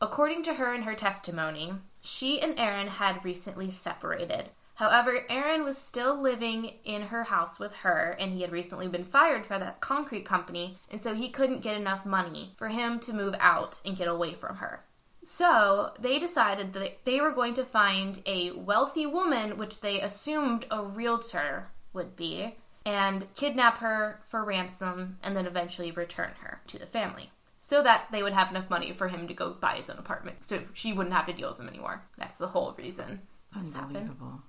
According 0.00 0.42
to 0.44 0.54
her 0.54 0.74
in 0.74 0.82
her 0.82 0.94
testimony, 0.96 1.74
she 2.00 2.40
and 2.40 2.58
Aaron 2.58 2.88
had 2.88 3.24
recently 3.24 3.70
separated. 3.70 4.50
However, 4.78 5.26
Aaron 5.28 5.64
was 5.64 5.76
still 5.76 6.16
living 6.16 6.74
in 6.84 7.02
her 7.02 7.24
house 7.24 7.58
with 7.58 7.74
her, 7.78 8.14
and 8.20 8.32
he 8.32 8.42
had 8.42 8.52
recently 8.52 8.86
been 8.86 9.02
fired 9.02 9.44
from 9.44 9.58
that 9.58 9.80
concrete 9.80 10.24
company, 10.24 10.78
and 10.88 11.00
so 11.00 11.14
he 11.14 11.30
couldn't 11.30 11.62
get 11.62 11.76
enough 11.76 12.06
money 12.06 12.52
for 12.54 12.68
him 12.68 13.00
to 13.00 13.12
move 13.12 13.34
out 13.40 13.80
and 13.84 13.96
get 13.96 14.06
away 14.06 14.34
from 14.34 14.58
her. 14.58 14.84
So 15.24 15.94
they 15.98 16.20
decided 16.20 16.74
that 16.74 17.04
they 17.04 17.20
were 17.20 17.32
going 17.32 17.54
to 17.54 17.64
find 17.64 18.22
a 18.24 18.52
wealthy 18.52 19.04
woman, 19.04 19.58
which 19.58 19.80
they 19.80 20.00
assumed 20.00 20.64
a 20.70 20.84
realtor 20.84 21.66
would 21.92 22.14
be, 22.14 22.54
and 22.86 23.26
kidnap 23.34 23.78
her 23.78 24.20
for 24.28 24.44
ransom 24.44 25.18
and 25.24 25.36
then 25.36 25.46
eventually 25.46 25.90
return 25.90 26.30
her 26.42 26.60
to 26.68 26.78
the 26.78 26.86
family. 26.86 27.32
So 27.58 27.82
that 27.82 28.06
they 28.12 28.22
would 28.22 28.32
have 28.32 28.50
enough 28.50 28.70
money 28.70 28.92
for 28.92 29.08
him 29.08 29.26
to 29.26 29.34
go 29.34 29.54
buy 29.54 29.74
his 29.74 29.90
own 29.90 29.98
apartment. 29.98 30.46
So 30.46 30.60
she 30.72 30.92
wouldn't 30.92 31.16
have 31.16 31.26
to 31.26 31.32
deal 31.32 31.50
with 31.50 31.58
him 31.58 31.68
anymore. 31.68 32.04
That's 32.16 32.38
the 32.38 32.46
whole 32.46 32.76
reason. 32.78 33.22
Unbelievable. 33.52 34.42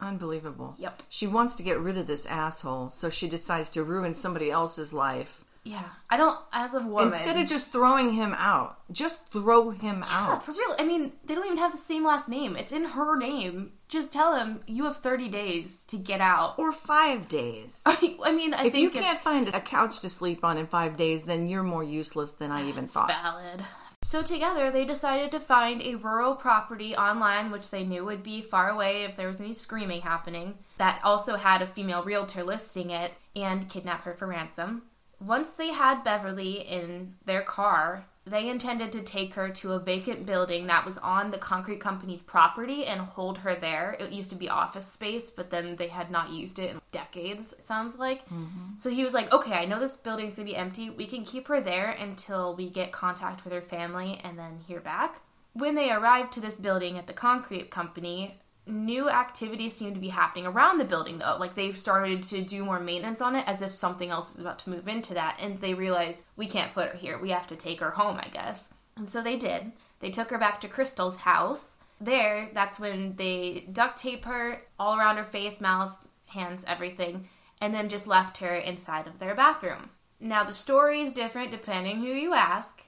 Unbelievable. 0.00 0.74
Yep. 0.78 1.02
She 1.08 1.26
wants 1.26 1.54
to 1.56 1.62
get 1.62 1.78
rid 1.78 1.96
of 1.96 2.06
this 2.06 2.26
asshole, 2.26 2.90
so 2.90 3.10
she 3.10 3.28
decides 3.28 3.70
to 3.70 3.84
ruin 3.84 4.14
somebody 4.14 4.50
else's 4.50 4.92
life. 4.92 5.44
Yeah. 5.62 5.84
I 6.08 6.16
don't, 6.16 6.38
as 6.54 6.72
a 6.72 6.80
woman. 6.80 7.08
Instead 7.08 7.36
of 7.38 7.46
just 7.46 7.70
throwing 7.70 8.12
him 8.14 8.34
out, 8.38 8.78
just 8.90 9.30
throw 9.30 9.68
him 9.70 10.02
Yeah, 10.08 10.32
out. 10.32 10.42
for 10.46 10.52
real. 10.52 10.74
I 10.78 10.84
mean, 10.84 11.12
they 11.26 11.34
don't 11.34 11.44
even 11.44 11.58
have 11.58 11.72
the 11.72 11.76
same 11.78 12.02
last 12.04 12.28
name. 12.30 12.56
It's 12.56 12.72
in 12.72 12.84
her 12.84 13.14
name. 13.14 13.72
Just 13.86 14.10
tell 14.10 14.36
him 14.36 14.60
you 14.66 14.84
have 14.84 14.96
30 14.96 15.28
days 15.28 15.82
to 15.88 15.98
get 15.98 16.22
out. 16.22 16.58
Or 16.58 16.72
five 16.72 17.28
days. 17.28 17.82
I 17.86 18.32
mean, 18.32 18.54
I 18.54 18.62
think. 18.70 18.74
If 18.74 18.80
you 18.80 18.90
can't 18.90 19.20
find 19.20 19.48
a 19.48 19.60
couch 19.60 20.00
to 20.00 20.08
sleep 20.08 20.44
on 20.44 20.56
in 20.56 20.66
five 20.66 20.96
days, 20.96 21.24
then 21.24 21.46
you're 21.46 21.62
more 21.62 21.84
useless 21.84 22.32
than 22.32 22.50
I 22.50 22.66
even 22.70 22.86
thought. 22.86 23.08
valid. 23.08 23.62
So 24.10 24.24
together, 24.24 24.72
they 24.72 24.84
decided 24.84 25.30
to 25.30 25.38
find 25.38 25.80
a 25.80 25.94
rural 25.94 26.34
property 26.34 26.96
online, 26.96 27.52
which 27.52 27.70
they 27.70 27.84
knew 27.84 28.04
would 28.04 28.24
be 28.24 28.42
far 28.42 28.68
away 28.68 29.04
if 29.04 29.14
there 29.14 29.28
was 29.28 29.38
any 29.38 29.52
screaming 29.52 30.00
happening, 30.00 30.58
that 30.78 31.00
also 31.04 31.36
had 31.36 31.62
a 31.62 31.66
female 31.68 32.02
realtor 32.02 32.42
listing 32.42 32.90
it, 32.90 33.12
and 33.36 33.68
kidnap 33.68 34.02
her 34.02 34.12
for 34.12 34.26
ransom. 34.26 34.82
Once 35.20 35.52
they 35.52 35.68
had 35.68 36.02
Beverly 36.02 36.54
in 36.54 37.14
their 37.24 37.42
car, 37.42 38.06
they 38.26 38.48
intended 38.48 38.92
to 38.92 39.00
take 39.00 39.34
her 39.34 39.48
to 39.48 39.72
a 39.72 39.78
vacant 39.78 40.26
building 40.26 40.66
that 40.66 40.84
was 40.84 40.98
on 40.98 41.30
the 41.30 41.38
concrete 41.38 41.80
company's 41.80 42.22
property 42.22 42.84
and 42.84 43.00
hold 43.00 43.38
her 43.38 43.54
there. 43.54 43.96
It 43.98 44.12
used 44.12 44.30
to 44.30 44.36
be 44.36 44.48
office 44.48 44.86
space, 44.86 45.30
but 45.30 45.50
then 45.50 45.76
they 45.76 45.88
had 45.88 46.10
not 46.10 46.30
used 46.30 46.58
it 46.58 46.70
in 46.70 46.80
decades, 46.92 47.52
it 47.52 47.64
sounds 47.64 47.98
like. 47.98 48.24
Mm-hmm. 48.26 48.76
So 48.76 48.90
he 48.90 49.04
was 49.04 49.14
like, 49.14 49.32
okay, 49.32 49.54
I 49.54 49.64
know 49.64 49.80
this 49.80 49.96
building's 49.96 50.34
gonna 50.34 50.44
be 50.44 50.56
empty. 50.56 50.90
We 50.90 51.06
can 51.06 51.24
keep 51.24 51.48
her 51.48 51.60
there 51.60 51.90
until 51.90 52.54
we 52.54 52.68
get 52.68 52.92
contact 52.92 53.44
with 53.44 53.54
her 53.54 53.62
family 53.62 54.20
and 54.22 54.38
then 54.38 54.60
hear 54.66 54.80
back. 54.80 55.22
When 55.54 55.74
they 55.74 55.90
arrived 55.90 56.32
to 56.34 56.40
this 56.40 56.56
building 56.56 56.98
at 56.98 57.06
the 57.06 57.12
concrete 57.12 57.70
company, 57.70 58.38
new 58.70 59.08
activities 59.08 59.74
seemed 59.74 59.94
to 59.94 60.00
be 60.00 60.08
happening 60.08 60.46
around 60.46 60.78
the 60.78 60.84
building 60.84 61.18
though. 61.18 61.36
Like 61.38 61.54
they've 61.54 61.78
started 61.78 62.22
to 62.24 62.42
do 62.42 62.64
more 62.64 62.80
maintenance 62.80 63.20
on 63.20 63.36
it 63.36 63.46
as 63.46 63.62
if 63.62 63.72
something 63.72 64.10
else 64.10 64.34
is 64.34 64.40
about 64.40 64.58
to 64.60 64.70
move 64.70 64.88
into 64.88 65.14
that. 65.14 65.38
And 65.40 65.60
they 65.60 65.74
realized 65.74 66.24
we 66.36 66.46
can't 66.46 66.72
put 66.72 66.88
her 66.88 66.96
here. 66.96 67.18
We 67.18 67.30
have 67.30 67.46
to 67.48 67.56
take 67.56 67.80
her 67.80 67.90
home, 67.90 68.18
I 68.18 68.28
guess. 68.28 68.68
And 68.96 69.08
so 69.08 69.22
they 69.22 69.36
did. 69.36 69.72
They 70.00 70.10
took 70.10 70.30
her 70.30 70.38
back 70.38 70.60
to 70.60 70.68
Crystal's 70.68 71.16
house. 71.16 71.76
There, 72.00 72.50
that's 72.54 72.78
when 72.80 73.16
they 73.16 73.66
duct 73.72 73.98
tape 73.98 74.24
her 74.24 74.62
all 74.78 74.98
around 74.98 75.18
her 75.18 75.24
face, 75.24 75.60
mouth, 75.60 75.96
hands, 76.28 76.64
everything, 76.66 77.28
and 77.60 77.74
then 77.74 77.88
just 77.88 78.06
left 78.06 78.38
her 78.38 78.54
inside 78.54 79.06
of 79.06 79.18
their 79.18 79.34
bathroom. 79.34 79.90
Now, 80.18 80.44
the 80.44 80.54
story 80.54 81.00
is 81.00 81.12
different 81.12 81.50
depending 81.50 81.98
who 81.98 82.06
you 82.06 82.34
ask. 82.34 82.79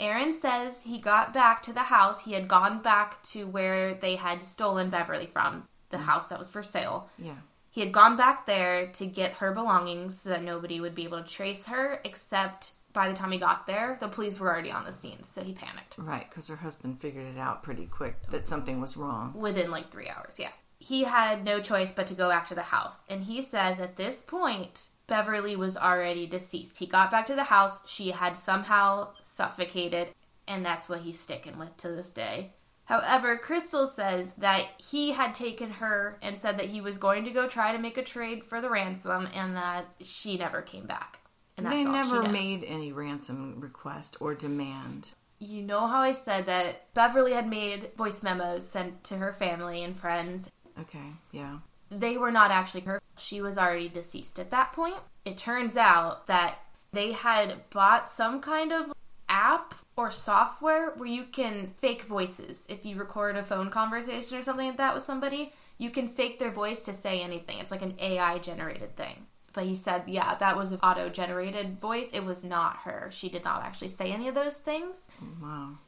Aaron 0.00 0.32
says 0.32 0.82
he 0.82 0.98
got 0.98 1.32
back 1.32 1.62
to 1.64 1.72
the 1.72 1.80
house. 1.80 2.24
He 2.24 2.32
had 2.32 2.48
gone 2.48 2.82
back 2.82 3.22
to 3.24 3.46
where 3.46 3.94
they 3.94 4.16
had 4.16 4.42
stolen 4.42 4.90
Beverly 4.90 5.26
from, 5.26 5.68
the 5.90 5.98
mm. 5.98 6.02
house 6.02 6.28
that 6.28 6.38
was 6.38 6.50
for 6.50 6.62
sale. 6.62 7.08
Yeah. 7.18 7.34
He 7.70 7.80
had 7.80 7.92
gone 7.92 8.16
back 8.16 8.46
there 8.46 8.88
to 8.88 9.06
get 9.06 9.34
her 9.34 9.52
belongings 9.52 10.20
so 10.20 10.30
that 10.30 10.42
nobody 10.42 10.80
would 10.80 10.94
be 10.94 11.04
able 11.04 11.22
to 11.22 11.28
trace 11.28 11.66
her, 11.66 12.00
except 12.02 12.72
by 12.92 13.08
the 13.08 13.14
time 13.14 13.30
he 13.30 13.38
got 13.38 13.66
there, 13.66 13.96
the 14.00 14.08
police 14.08 14.40
were 14.40 14.48
already 14.48 14.72
on 14.72 14.84
the 14.84 14.92
scene, 14.92 15.22
so 15.22 15.42
he 15.42 15.52
panicked. 15.52 15.96
Right, 15.96 16.28
because 16.28 16.48
her 16.48 16.56
husband 16.56 17.00
figured 17.00 17.26
it 17.26 17.38
out 17.38 17.62
pretty 17.62 17.86
quick 17.86 18.16
that 18.30 18.46
something 18.46 18.80
was 18.80 18.96
wrong. 18.96 19.32
Within 19.34 19.70
like 19.70 19.90
three 19.90 20.08
hours, 20.08 20.40
yeah. 20.40 20.50
He 20.78 21.04
had 21.04 21.44
no 21.44 21.60
choice 21.60 21.92
but 21.92 22.06
to 22.08 22.14
go 22.14 22.28
back 22.30 22.48
to 22.48 22.54
the 22.54 22.62
house. 22.62 23.00
And 23.08 23.24
he 23.24 23.42
says 23.42 23.78
at 23.78 23.96
this 23.96 24.22
point, 24.22 24.88
Beverly 25.10 25.56
was 25.56 25.76
already 25.76 26.26
deceased. 26.26 26.78
He 26.78 26.86
got 26.86 27.10
back 27.10 27.26
to 27.26 27.34
the 27.34 27.44
house, 27.44 27.82
she 27.86 28.12
had 28.12 28.38
somehow 28.38 29.08
suffocated, 29.20 30.08
and 30.46 30.64
that's 30.64 30.88
what 30.88 31.00
he's 31.00 31.18
sticking 31.18 31.58
with 31.58 31.76
to 31.78 31.88
this 31.88 32.08
day. 32.10 32.52
However, 32.84 33.36
Crystal 33.36 33.88
says 33.88 34.34
that 34.34 34.66
he 34.78 35.10
had 35.10 35.34
taken 35.34 35.70
her 35.70 36.16
and 36.22 36.38
said 36.38 36.58
that 36.58 36.66
he 36.66 36.80
was 36.80 36.96
going 36.96 37.24
to 37.24 37.32
go 37.32 37.48
try 37.48 37.72
to 37.72 37.78
make 37.78 37.98
a 37.98 38.04
trade 38.04 38.44
for 38.44 38.60
the 38.60 38.70
ransom 38.70 39.28
and 39.34 39.56
that 39.56 39.86
she 40.00 40.38
never 40.38 40.62
came 40.62 40.86
back. 40.86 41.18
And 41.56 41.66
that's 41.66 41.74
They 41.74 41.84
never 41.84 42.22
made 42.22 42.64
any 42.64 42.92
ransom 42.92 43.60
request 43.60 44.16
or 44.20 44.34
demand. 44.34 45.10
You 45.40 45.62
know 45.62 45.88
how 45.88 46.00
I 46.00 46.12
said 46.12 46.46
that 46.46 46.94
Beverly 46.94 47.32
had 47.32 47.48
made 47.48 47.90
voice 47.96 48.22
memos 48.22 48.68
sent 48.68 49.02
to 49.04 49.16
her 49.16 49.32
family 49.32 49.82
and 49.82 49.98
friends. 49.98 50.48
Okay, 50.78 51.14
yeah. 51.32 51.58
They 51.90 52.16
were 52.16 52.30
not 52.30 52.50
actually 52.50 52.82
her. 52.82 53.00
She 53.16 53.40
was 53.40 53.58
already 53.58 53.88
deceased 53.88 54.38
at 54.38 54.50
that 54.50 54.72
point. 54.72 54.96
It 55.24 55.36
turns 55.36 55.76
out 55.76 56.26
that 56.28 56.58
they 56.92 57.12
had 57.12 57.68
bought 57.70 58.08
some 58.08 58.40
kind 58.40 58.72
of 58.72 58.92
app 59.28 59.74
or 59.96 60.10
software 60.10 60.90
where 60.90 61.08
you 61.08 61.24
can 61.24 61.72
fake 61.76 62.02
voices. 62.02 62.66
If 62.68 62.86
you 62.86 62.96
record 62.96 63.36
a 63.36 63.42
phone 63.42 63.70
conversation 63.70 64.38
or 64.38 64.42
something 64.42 64.68
like 64.68 64.76
that 64.78 64.94
with 64.94 65.04
somebody, 65.04 65.52
you 65.78 65.90
can 65.90 66.08
fake 66.08 66.38
their 66.38 66.50
voice 66.50 66.80
to 66.82 66.92
say 66.92 67.20
anything. 67.20 67.58
It's 67.58 67.70
like 67.70 67.82
an 67.82 67.94
AI 68.00 68.38
generated 68.38 68.96
thing. 68.96 69.26
But 69.52 69.64
he 69.64 69.74
said, 69.74 70.04
yeah, 70.06 70.36
that 70.36 70.56
was 70.56 70.72
an 70.72 70.78
auto 70.82 71.08
generated 71.08 71.80
voice. 71.80 72.10
It 72.12 72.24
was 72.24 72.44
not 72.44 72.78
her. 72.84 73.08
She 73.12 73.28
did 73.28 73.44
not 73.44 73.62
actually 73.62 73.88
say 73.88 74.12
any 74.12 74.28
of 74.28 74.34
those 74.34 74.58
things. 74.58 75.08
Wow. 75.42 75.78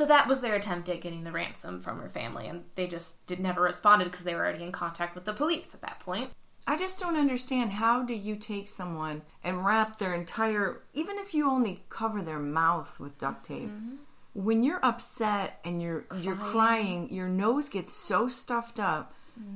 So 0.00 0.06
that 0.06 0.28
was 0.28 0.40
their 0.40 0.54
attempt 0.54 0.88
at 0.88 1.02
getting 1.02 1.24
the 1.24 1.30
ransom 1.30 1.78
from 1.78 2.00
her 2.00 2.08
family, 2.08 2.46
and 2.46 2.64
they 2.74 2.86
just 2.86 3.26
did 3.26 3.38
never 3.38 3.60
responded 3.60 4.06
because 4.06 4.24
they 4.24 4.34
were 4.34 4.40
already 4.40 4.64
in 4.64 4.72
contact 4.72 5.14
with 5.14 5.26
the 5.26 5.34
police 5.34 5.74
at 5.74 5.82
that 5.82 6.00
point. 6.00 6.30
I 6.66 6.78
just 6.78 6.98
don't 6.98 7.18
understand 7.18 7.72
how 7.72 8.02
do 8.02 8.14
you 8.14 8.36
take 8.36 8.66
someone 8.68 9.20
and 9.44 9.62
wrap 9.62 9.98
their 9.98 10.14
entire 10.14 10.80
even 10.94 11.18
if 11.18 11.34
you 11.34 11.50
only 11.50 11.84
cover 11.90 12.22
their 12.22 12.38
mouth 12.38 12.98
with 12.98 13.18
duct 13.18 13.44
tape. 13.44 13.68
Mm-hmm. 13.68 13.96
When 14.32 14.62
you're 14.62 14.82
upset 14.82 15.60
and 15.66 15.82
you're 15.82 16.06
you're 16.18 16.34
crying, 16.34 17.12
your 17.12 17.28
nose 17.28 17.68
gets 17.68 17.92
so 17.92 18.26
stuffed 18.26 18.80
up 18.80 19.12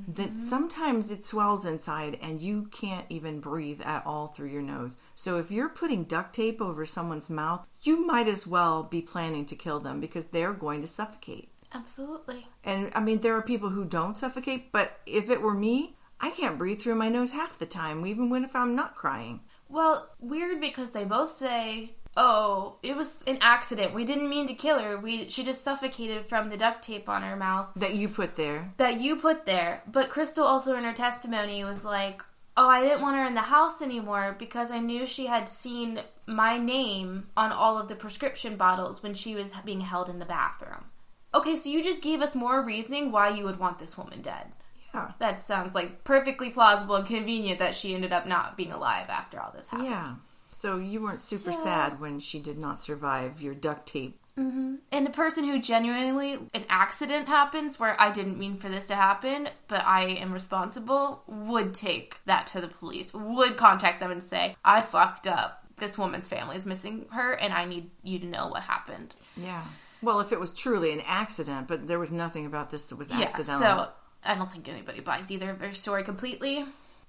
that 0.07 0.29
mm-hmm. 0.29 0.39
sometimes 0.39 1.11
it 1.11 1.25
swells 1.25 1.65
inside 1.65 2.17
and 2.21 2.41
you 2.41 2.67
can't 2.71 3.05
even 3.09 3.39
breathe 3.39 3.81
at 3.83 4.05
all 4.05 4.27
through 4.27 4.49
your 4.49 4.61
nose. 4.61 4.95
So 5.15 5.37
if 5.37 5.51
you're 5.51 5.69
putting 5.69 6.03
duct 6.03 6.33
tape 6.33 6.61
over 6.61 6.85
someone's 6.85 7.29
mouth, 7.29 7.65
you 7.81 8.05
might 8.05 8.27
as 8.27 8.45
well 8.45 8.83
be 8.83 9.01
planning 9.01 9.45
to 9.47 9.55
kill 9.55 9.79
them 9.79 9.99
because 9.99 10.27
they're 10.27 10.53
going 10.53 10.81
to 10.81 10.87
suffocate. 10.87 11.49
Absolutely. 11.73 12.47
And 12.63 12.91
I 12.95 12.99
mean, 12.99 13.19
there 13.21 13.35
are 13.35 13.41
people 13.41 13.69
who 13.69 13.85
don't 13.85 14.17
suffocate, 14.17 14.71
but 14.71 14.99
if 15.05 15.29
it 15.29 15.41
were 15.41 15.53
me, 15.53 15.97
I 16.21 16.31
can't 16.31 16.57
breathe 16.57 16.79
through 16.79 16.95
my 16.95 17.09
nose 17.09 17.31
half 17.31 17.59
the 17.59 17.65
time, 17.65 18.05
even 18.05 18.29
when 18.29 18.43
if 18.43 18.55
I'm 18.55 18.75
not 18.75 18.95
crying. 18.95 19.41
Well, 19.67 20.09
weird 20.19 20.61
because 20.61 20.91
they 20.91 21.03
both 21.03 21.31
say, 21.31 21.95
"Oh, 22.17 22.77
it 22.81 22.95
was 22.95 23.23
an 23.27 23.37
accident. 23.41 23.93
We 23.93 24.05
didn't 24.05 24.29
mean 24.29 24.47
to 24.47 24.53
kill 24.53 24.79
her. 24.79 24.97
We 24.97 25.29
she 25.29 25.43
just 25.43 25.63
suffocated 25.63 26.25
from 26.25 26.49
the 26.49 26.57
duct 26.57 26.81
tape 26.83 27.09
on 27.09 27.21
her 27.23 27.35
mouth 27.35 27.69
That 27.75 27.95
you 27.95 28.07
put 28.09 28.35
there. 28.35 28.73
that 28.77 28.99
you 29.01 29.17
put 29.17 29.45
there." 29.45 29.83
But 29.85 30.09
Crystal 30.09 30.45
also 30.45 30.75
in 30.75 30.83
her 30.83 30.93
testimony 30.93 31.63
was 31.63 31.83
like, 31.83 32.23
"Oh, 32.55 32.69
I 32.69 32.81
didn't 32.81 33.01
want 33.01 33.17
her 33.17 33.25
in 33.25 33.35
the 33.35 33.41
house 33.41 33.81
anymore 33.81 34.35
because 34.39 34.71
I 34.71 34.79
knew 34.79 35.05
she 35.05 35.25
had 35.27 35.49
seen 35.49 36.01
my 36.25 36.57
name 36.57 37.27
on 37.35 37.51
all 37.51 37.77
of 37.77 37.87
the 37.89 37.95
prescription 37.95 38.55
bottles 38.55 39.03
when 39.03 39.13
she 39.13 39.35
was 39.35 39.51
being 39.65 39.81
held 39.81 40.07
in 40.09 40.19
the 40.19 40.25
bathroom." 40.25 40.85
Okay, 41.33 41.57
so 41.57 41.67
you 41.69 41.83
just 41.83 42.01
gave 42.01 42.21
us 42.21 42.33
more 42.33 42.61
reasoning 42.61 43.11
why 43.11 43.27
you 43.29 43.43
would 43.43 43.59
want 43.59 43.77
this 43.79 43.97
woman 43.97 44.21
dead. 44.21 44.53
Yeah. 44.93 45.11
That 45.19 45.43
sounds 45.43 45.75
like 45.75 46.05
perfectly 46.05 46.49
plausible 46.49 46.95
and 46.95 47.05
convenient 47.05 47.59
that 47.59 47.75
she 47.75 47.93
ended 47.93 48.13
up 48.13 48.25
not 48.25 48.55
being 48.55 48.71
alive 48.71 49.09
after 49.09 49.41
all 49.41 49.51
this 49.53 49.67
happened. 49.67 49.89
Yeah. 49.89 50.15
So 50.55 50.77
you 50.77 51.01
weren't 51.01 51.19
super 51.19 51.51
So- 51.51 51.63
sad 51.63 51.99
when 51.99 52.19
she 52.19 52.39
did 52.39 52.57
not 52.57 52.79
survive 52.79 53.41
your 53.41 53.53
duct 53.53 53.85
tape. 53.87 54.21
Mm-hmm. 54.39 54.75
And 54.91 55.05
the 55.05 55.11
person 55.11 55.43
who 55.43 55.61
genuinely 55.61 56.33
an 56.53 56.65
accident 56.69 57.27
happens 57.27 57.77
where 57.79 57.99
I 58.01 58.09
didn't 58.09 58.39
mean 58.39 58.57
for 58.57 58.69
this 58.69 58.87
to 58.87 58.95
happen, 58.95 59.49
but 59.67 59.85
I 59.85 60.05
am 60.05 60.31
responsible, 60.31 61.23
would 61.27 61.73
take 61.73 62.17
that 62.25 62.47
to 62.47 62.61
the 62.61 62.67
police, 62.67 63.13
would 63.13 63.57
contact 63.57 63.99
them 63.99 64.11
and 64.11 64.23
say, 64.23 64.55
I 64.63 64.81
fucked 64.81 65.27
up. 65.27 65.65
This 65.77 65.97
woman's 65.97 66.27
family 66.27 66.55
is 66.55 66.65
missing 66.65 67.05
her, 67.11 67.33
and 67.33 67.53
I 67.53 67.65
need 67.65 67.91
you 68.01 68.17
to 68.19 68.25
know 68.25 68.47
what 68.47 68.63
happened. 68.63 69.13
Yeah. 69.35 69.63
Well, 70.01 70.21
if 70.21 70.31
it 70.31 70.39
was 70.39 70.51
truly 70.51 70.91
an 70.91 71.01
accident, 71.05 71.67
but 71.67 71.87
there 71.87 71.99
was 71.99 72.11
nothing 72.11 72.45
about 72.45 72.69
this 72.71 72.87
that 72.89 72.97
was 72.97 73.11
accidental. 73.11 73.61
Yeah, 73.61 73.85
so 73.85 73.89
I 74.23 74.35
don't 74.35 74.51
think 74.51 74.69
anybody 74.69 75.01
buys 75.01 75.31
either 75.31 75.49
of 75.49 75.59
their 75.59 75.73
story 75.73 76.03
completely. 76.03 76.65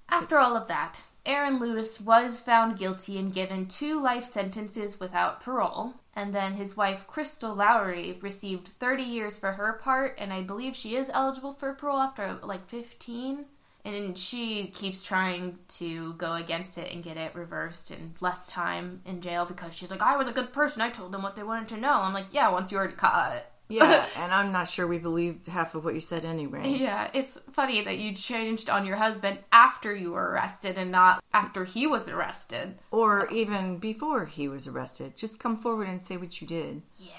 After 0.09 0.37
all 0.37 0.55
of 0.55 0.67
that, 0.69 1.03
Aaron 1.27 1.59
Lewis 1.59 1.99
was 1.99 2.39
found 2.39 2.79
guilty 2.79 3.17
and 3.17 3.33
given 3.33 3.65
two 3.65 4.01
life 4.01 4.23
sentences 4.23 4.97
without 4.97 5.41
parole. 5.41 5.95
And 6.15 6.33
then 6.33 6.53
his 6.53 6.77
wife, 6.77 7.05
Crystal 7.05 7.53
Lowery, 7.53 8.17
received 8.21 8.69
30 8.79 9.03
years 9.03 9.37
for 9.37 9.51
her 9.51 9.73
part, 9.73 10.15
and 10.17 10.31
I 10.31 10.41
believe 10.41 10.73
she 10.73 10.95
is 10.95 11.11
eligible 11.13 11.51
for 11.51 11.73
parole 11.73 11.99
after 11.99 12.39
like 12.41 12.65
15. 12.69 13.45
And 13.83 14.17
she 14.17 14.67
keeps 14.67 15.03
trying 15.03 15.59
to 15.79 16.13
go 16.13 16.33
against 16.33 16.77
it 16.77 16.93
and 16.93 17.03
get 17.03 17.17
it 17.17 17.35
reversed 17.35 17.91
and 17.91 18.15
less 18.21 18.47
time 18.47 19.01
in 19.05 19.19
jail 19.19 19.45
because 19.45 19.73
she's 19.73 19.91
like, 19.91 20.01
I 20.01 20.15
was 20.15 20.29
a 20.29 20.33
good 20.33 20.53
person. 20.53 20.81
I 20.81 20.89
told 20.89 21.11
them 21.11 21.23
what 21.23 21.35
they 21.35 21.43
wanted 21.43 21.67
to 21.69 21.77
know. 21.77 21.93
I'm 21.93 22.13
like, 22.13 22.27
yeah, 22.31 22.49
once 22.51 22.71
you 22.71 22.77
already 22.77 22.95
caught. 22.95 23.43
Yeah, 23.69 24.05
and 24.17 24.33
I'm 24.33 24.51
not 24.51 24.67
sure 24.67 24.87
we 24.87 24.97
believe 24.97 25.45
half 25.47 25.75
of 25.75 25.83
what 25.83 25.93
you 25.93 25.99
said 25.99 26.25
anyway. 26.25 26.67
Yeah, 26.69 27.09
it's 27.13 27.39
funny 27.51 27.81
that 27.83 27.97
you 27.97 28.13
changed 28.13 28.69
on 28.69 28.85
your 28.85 28.97
husband 28.97 29.39
after 29.51 29.93
you 29.93 30.11
were 30.11 30.31
arrested 30.31 30.77
and 30.77 30.91
not 30.91 31.23
after 31.33 31.65
he 31.65 31.85
was 31.87 32.07
arrested. 32.07 32.79
Or 32.91 33.29
even 33.31 33.77
before 33.77 34.25
he 34.25 34.47
was 34.47 34.67
arrested. 34.67 35.17
Just 35.17 35.39
come 35.39 35.57
forward 35.57 35.87
and 35.87 36.01
say 36.01 36.17
what 36.17 36.41
you 36.41 36.47
did. 36.47 36.81
Yeah. 36.97 37.09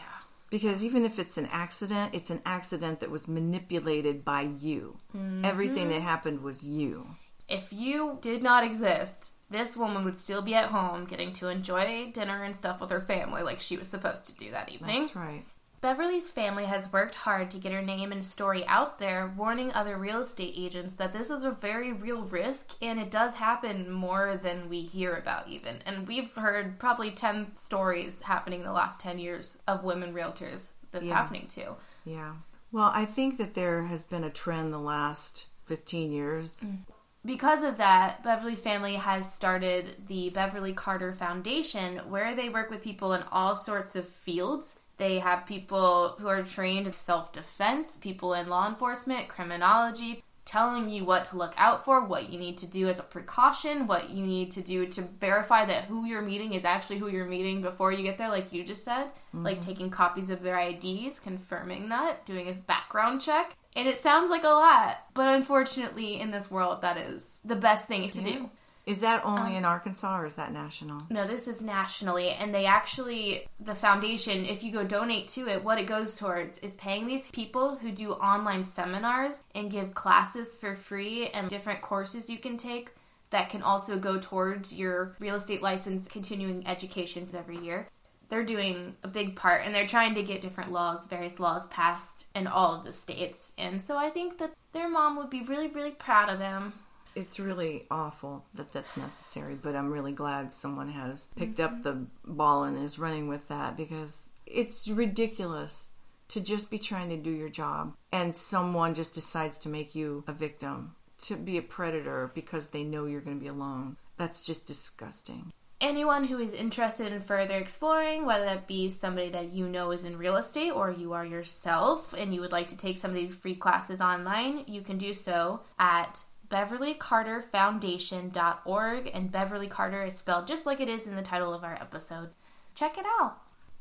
Because 0.50 0.83
even 0.83 1.05
if 1.05 1.19
it's 1.19 1.37
an 1.37 1.49
accident, 1.52 2.14
it's 2.14 2.31
an 2.31 2.40
accident 2.47 3.00
that 3.00 3.11
was 3.11 3.28
manipulated 3.28 4.25
by 4.25 4.43
you. 4.43 4.99
Mm-hmm. 5.14 5.45
Everything 5.45 5.90
that 5.90 6.00
happened 6.00 6.40
was 6.40 6.64
you. 6.64 7.17
If 7.49 7.73
you 7.73 8.19
did 8.23 8.43
not 8.43 8.64
exist, 8.64 9.35
this 9.50 9.76
woman 9.76 10.05
would 10.05 10.19
still 10.19 10.43
be 10.43 10.55
at 10.55 10.71
home 10.71 11.05
getting 11.05 11.33
to 11.35 11.49
enjoy 11.49 12.11
dinner 12.12 12.45
and 12.45 12.55
stuff 12.55 12.81
with 12.81 12.90
her 12.90 13.00
family 13.00 13.43
like 13.43 13.61
she 13.61 13.76
was 13.76 13.88
supposed 13.88 14.25
to 14.26 14.35
do 14.35 14.50
that 14.50 14.71
evening. 14.71 15.00
That's 15.00 15.17
right. 15.17 15.45
Beverly's 15.81 16.29
family 16.29 16.65
has 16.65 16.93
worked 16.93 17.15
hard 17.15 17.51
to 17.53 17.59
get 17.59 17.73
her 17.73 17.83
name 17.83 18.11
and 18.11 18.25
story 18.25 18.67
out 18.67 18.99
there, 18.99 19.33
warning 19.37 19.73
other 19.73 19.97
real 19.97 20.23
estate 20.23 20.55
agents 20.57 20.95
that 20.95 21.13
this 21.13 21.31
is 21.31 21.45
a 21.45 21.53
very 21.53 21.93
real 21.93 22.23
risk 22.23 22.73
and 22.83 22.99
it 22.99 23.11
does 23.11 23.35
happen 23.35 23.91
more 23.91 24.37
than 24.37 24.69
we 24.69 24.83
hear 24.83 25.15
about, 25.15 25.49
even. 25.49 25.77
And 25.87 26.09
we've 26.09 26.35
heard 26.35 26.81
probably 26.81 27.13
10 27.13 27.53
stories 27.59 28.23
happening 28.23 28.61
in 28.61 28.67
the 28.67 28.73
last 28.73 28.99
10 28.99 29.21
years 29.21 29.59
of 29.69 29.85
women 29.85 30.13
realtors 30.13 30.69
that's 30.91 31.05
Yeah. 31.05 31.15
happening 31.15 31.47
to. 31.49 31.77
Yeah. 32.05 32.33
Well, 32.73 32.91
I 32.93 33.05
think 33.05 33.39
that 33.39 33.55
there 33.55 33.85
has 33.85 34.05
been 34.05 34.25
a 34.25 34.31
trend 34.31 34.73
the 34.73 34.79
last 34.79 35.47
15 35.67 36.11
years. 36.11 36.65
Mm. 36.65 36.79
Because 37.25 37.63
of 37.63 37.77
that, 37.77 38.23
Beverly's 38.25 38.61
family 38.61 38.95
has 38.97 39.33
started 39.33 40.07
the 40.09 40.31
Beverly 40.31 40.73
Carter 40.73 41.13
Foundation, 41.13 41.99
where 42.11 42.35
they 42.35 42.49
work 42.49 42.71
with 42.71 42.83
people 42.83 43.13
in 43.13 43.23
all 43.31 43.55
sorts 43.55 43.95
of 43.95 44.09
fields. 44.09 44.77
They 44.99 45.21
have 45.21 45.47
people 45.47 46.17
who 46.19 46.26
are 46.26 46.43
trained 46.43 46.87
in 46.87 46.93
self 46.93 47.33
defense, 47.33 47.97
people 47.97 48.35
in 48.35 48.49
law 48.49 48.69
enforcement, 48.69 49.28
criminology, 49.28 50.25
telling 50.49 50.88
you 50.88 51.05
what 51.05 51.26
to 51.26 51.37
look 51.37 51.52
out 51.59 51.85
for, 51.85 52.02
what 52.02 52.31
you 52.31 52.38
need 52.38 52.57
to 52.57 52.67
do 52.67 52.88
as 52.88 52.99
a 52.99 53.02
precaution, 53.02 53.87
what 53.87 54.09
you 54.09 54.25
need 54.25 54.50
to 54.50 54.62
do 54.62 54.87
to 54.87 55.02
verify 55.02 55.62
that 55.64 55.85
who 55.85 56.07
you're 56.07 56.23
meeting 56.23 56.55
is 56.55 56.64
actually 56.64 56.97
who 56.97 57.09
you're 57.09 57.26
meeting 57.26 57.61
before 57.61 57.93
you 57.93 58.02
get 58.02 58.17
there, 58.17 58.31
like 58.31 58.50
you 58.50 58.64
just 58.64 58.83
said. 58.83 59.11
Like 59.35 59.61
mm-hmm. 59.61 59.69
taking 59.69 59.90
copies 59.90 60.31
of 60.31 60.43
their 60.43 60.59
IDs, 60.59 61.21
confirming 61.21 61.90
that, 61.90 62.25
doing 62.25 62.49
a 62.49 62.55
background 62.55 63.21
check. 63.21 63.55
And 63.76 63.87
it 63.87 63.99
sounds 63.99 64.31
like 64.31 64.45
a 64.45 64.49
lot, 64.49 65.05
but 65.12 65.35
unfortunately, 65.35 66.19
in 66.19 66.31
this 66.31 66.50
world, 66.50 66.81
that 66.81 66.97
is 66.97 67.40
the 67.45 67.55
best 67.55 67.87
thing 67.87 68.11
to 68.11 68.21
do. 68.23 68.50
Is 68.88 69.00
that 69.00 69.23
only 69.23 69.50
um, 69.50 69.57
in 69.57 69.64
Arkansas 69.66 70.18
or 70.18 70.25
is 70.25 70.37
that 70.37 70.50
national? 70.50 71.02
No, 71.11 71.26
this 71.26 71.47
is 71.47 71.61
nationally, 71.61 72.30
and 72.30 72.54
they 72.54 72.64
actually, 72.64 73.47
the 73.61 73.75
foundation, 73.75 74.47
if 74.47 74.64
you 74.64 74.73
go 74.73 74.83
donate 74.83 75.28
to 75.28 75.47
it, 75.47 75.62
what 75.62 75.76
it 75.76 75.87
goes 75.87 76.16
towards 76.16 76.57
is 76.61 76.75
paying 76.76 77.07
these 77.07 77.30
people 77.30 77.76
who 77.76 77.92
do 77.92 78.12
online 78.12 78.64
seminars 78.64 79.42
and 79.54 79.71
give 79.71 79.92
classes 79.92 80.57
for 80.57 80.75
free 80.75 81.28
and 81.28 81.50
different 81.50 81.83
courses 81.83 82.30
you 82.30 82.38
can 82.38 82.57
take 82.57 82.92
that 83.28 83.50
can 83.50 83.62
also 83.62 83.99
go 83.99 84.18
towards 84.18 84.75
your 84.75 85.14
real 85.18 85.35
estate 85.35 85.61
license 85.61 86.09
continuing 86.09 86.66
educations 86.66 87.35
every 87.35 87.59
year. 87.59 87.88
They're 88.30 88.42
doing 88.42 88.97
a 89.02 89.09
big 89.09 89.37
part 89.37 89.66
and 89.66 89.75
they're 89.75 89.87
trying 89.87 90.14
to 90.14 90.23
get 90.23 90.40
different 90.40 90.73
laws, 90.73 91.07
various 91.07 91.38
laws 91.38 91.66
passed 91.66 92.25
in 92.35 92.47
all 92.47 92.75
of 92.75 92.85
the 92.85 92.95
states. 92.95 93.52
And 93.59 93.83
so 93.83 93.99
I 93.99 94.09
think 94.09 94.38
that 94.38 94.54
their 94.73 94.88
mom 94.88 95.16
would 95.18 95.28
be 95.28 95.42
really, 95.42 95.68
really 95.68 95.90
proud 95.90 96.30
of 96.30 96.38
them. 96.38 96.73
It's 97.15 97.41
really 97.41 97.87
awful 97.91 98.45
that 98.55 98.73
that's 98.73 98.97
necessary, 98.97 99.55
but 99.55 99.75
I'm 99.75 99.91
really 99.91 100.12
glad 100.12 100.53
someone 100.53 100.91
has 100.91 101.29
picked 101.37 101.59
up 101.59 101.73
mm-hmm. 101.73 101.83
the 101.83 102.07
ball 102.25 102.65
and 102.65 102.79
is 102.79 102.99
running 102.99 103.29
with 103.29 103.49
that 103.49 103.77
because 103.77 104.31
it's 104.47 104.88
ridiculous 104.88 105.91
to 106.29 106.41
just 106.41 106.71
be 106.71 106.79
trying 106.79 107.09
to 107.09 107.17
do 107.17 107.31
your 107.31 107.49
job 107.49 107.95
and 108.12 108.37
someone 108.37 108.95
just 108.95 109.15
decides 109.15 109.59
to 109.59 109.69
make 109.69 109.95
you 109.95 110.25
a 110.27 110.33
victim, 110.33 110.95
to 111.19 111.37
be 111.37 111.57
a 111.57 111.62
predator 111.62 112.31
because 112.35 112.69
they 112.69 112.85
know 112.85 113.07
you're 113.07 113.21
going 113.21 113.38
to 113.38 113.43
be 113.43 113.49
alone. 113.49 113.97
That's 114.17 114.45
just 114.45 114.67
disgusting. 114.67 115.53
Anyone 115.81 116.25
who 116.25 116.38
is 116.38 116.53
interested 116.53 117.12
in 117.12 117.21
further 117.21 117.57
exploring, 117.57 118.27
whether 118.27 118.45
that 118.45 118.67
be 118.67 118.91
somebody 118.91 119.31
that 119.31 119.53
you 119.53 119.69
know 119.69 119.93
is 119.93 120.03
in 120.03 120.19
real 120.19 120.37
estate 120.37 120.73
or 120.73 120.91
you 120.91 121.12
are 121.12 121.25
yourself 121.25 122.15
and 122.19 122.35
you 122.35 122.41
would 122.41 122.50
like 122.50 122.69
to 122.69 122.77
take 122.77 122.99
some 122.99 123.12
of 123.12 123.17
these 123.17 123.35
free 123.35 123.55
classes 123.55 124.00
online, 124.00 124.65
you 124.67 124.81
can 124.83 124.99
do 124.99 125.15
so 125.15 125.61
at 125.79 126.25
beverlycarterfoundation.org 126.50 129.11
and 129.14 129.33
Beverly 129.33 129.69
Carter 129.69 130.05
is 130.05 130.17
spelled 130.17 130.47
just 130.47 130.67
like 130.67 130.81
it 130.81 130.88
is 130.88 131.07
in 131.07 131.17
the 131.17 131.23
title 131.23 131.52
of 131.55 131.64
our 131.64 131.75
episode. 131.75 132.31
Check 132.75 132.99
it 132.99 133.07
out. 133.21 133.38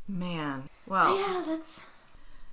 Man, 0.07 0.69
well, 0.85 1.17
Yeah, 1.17 1.43
that's 1.45 1.79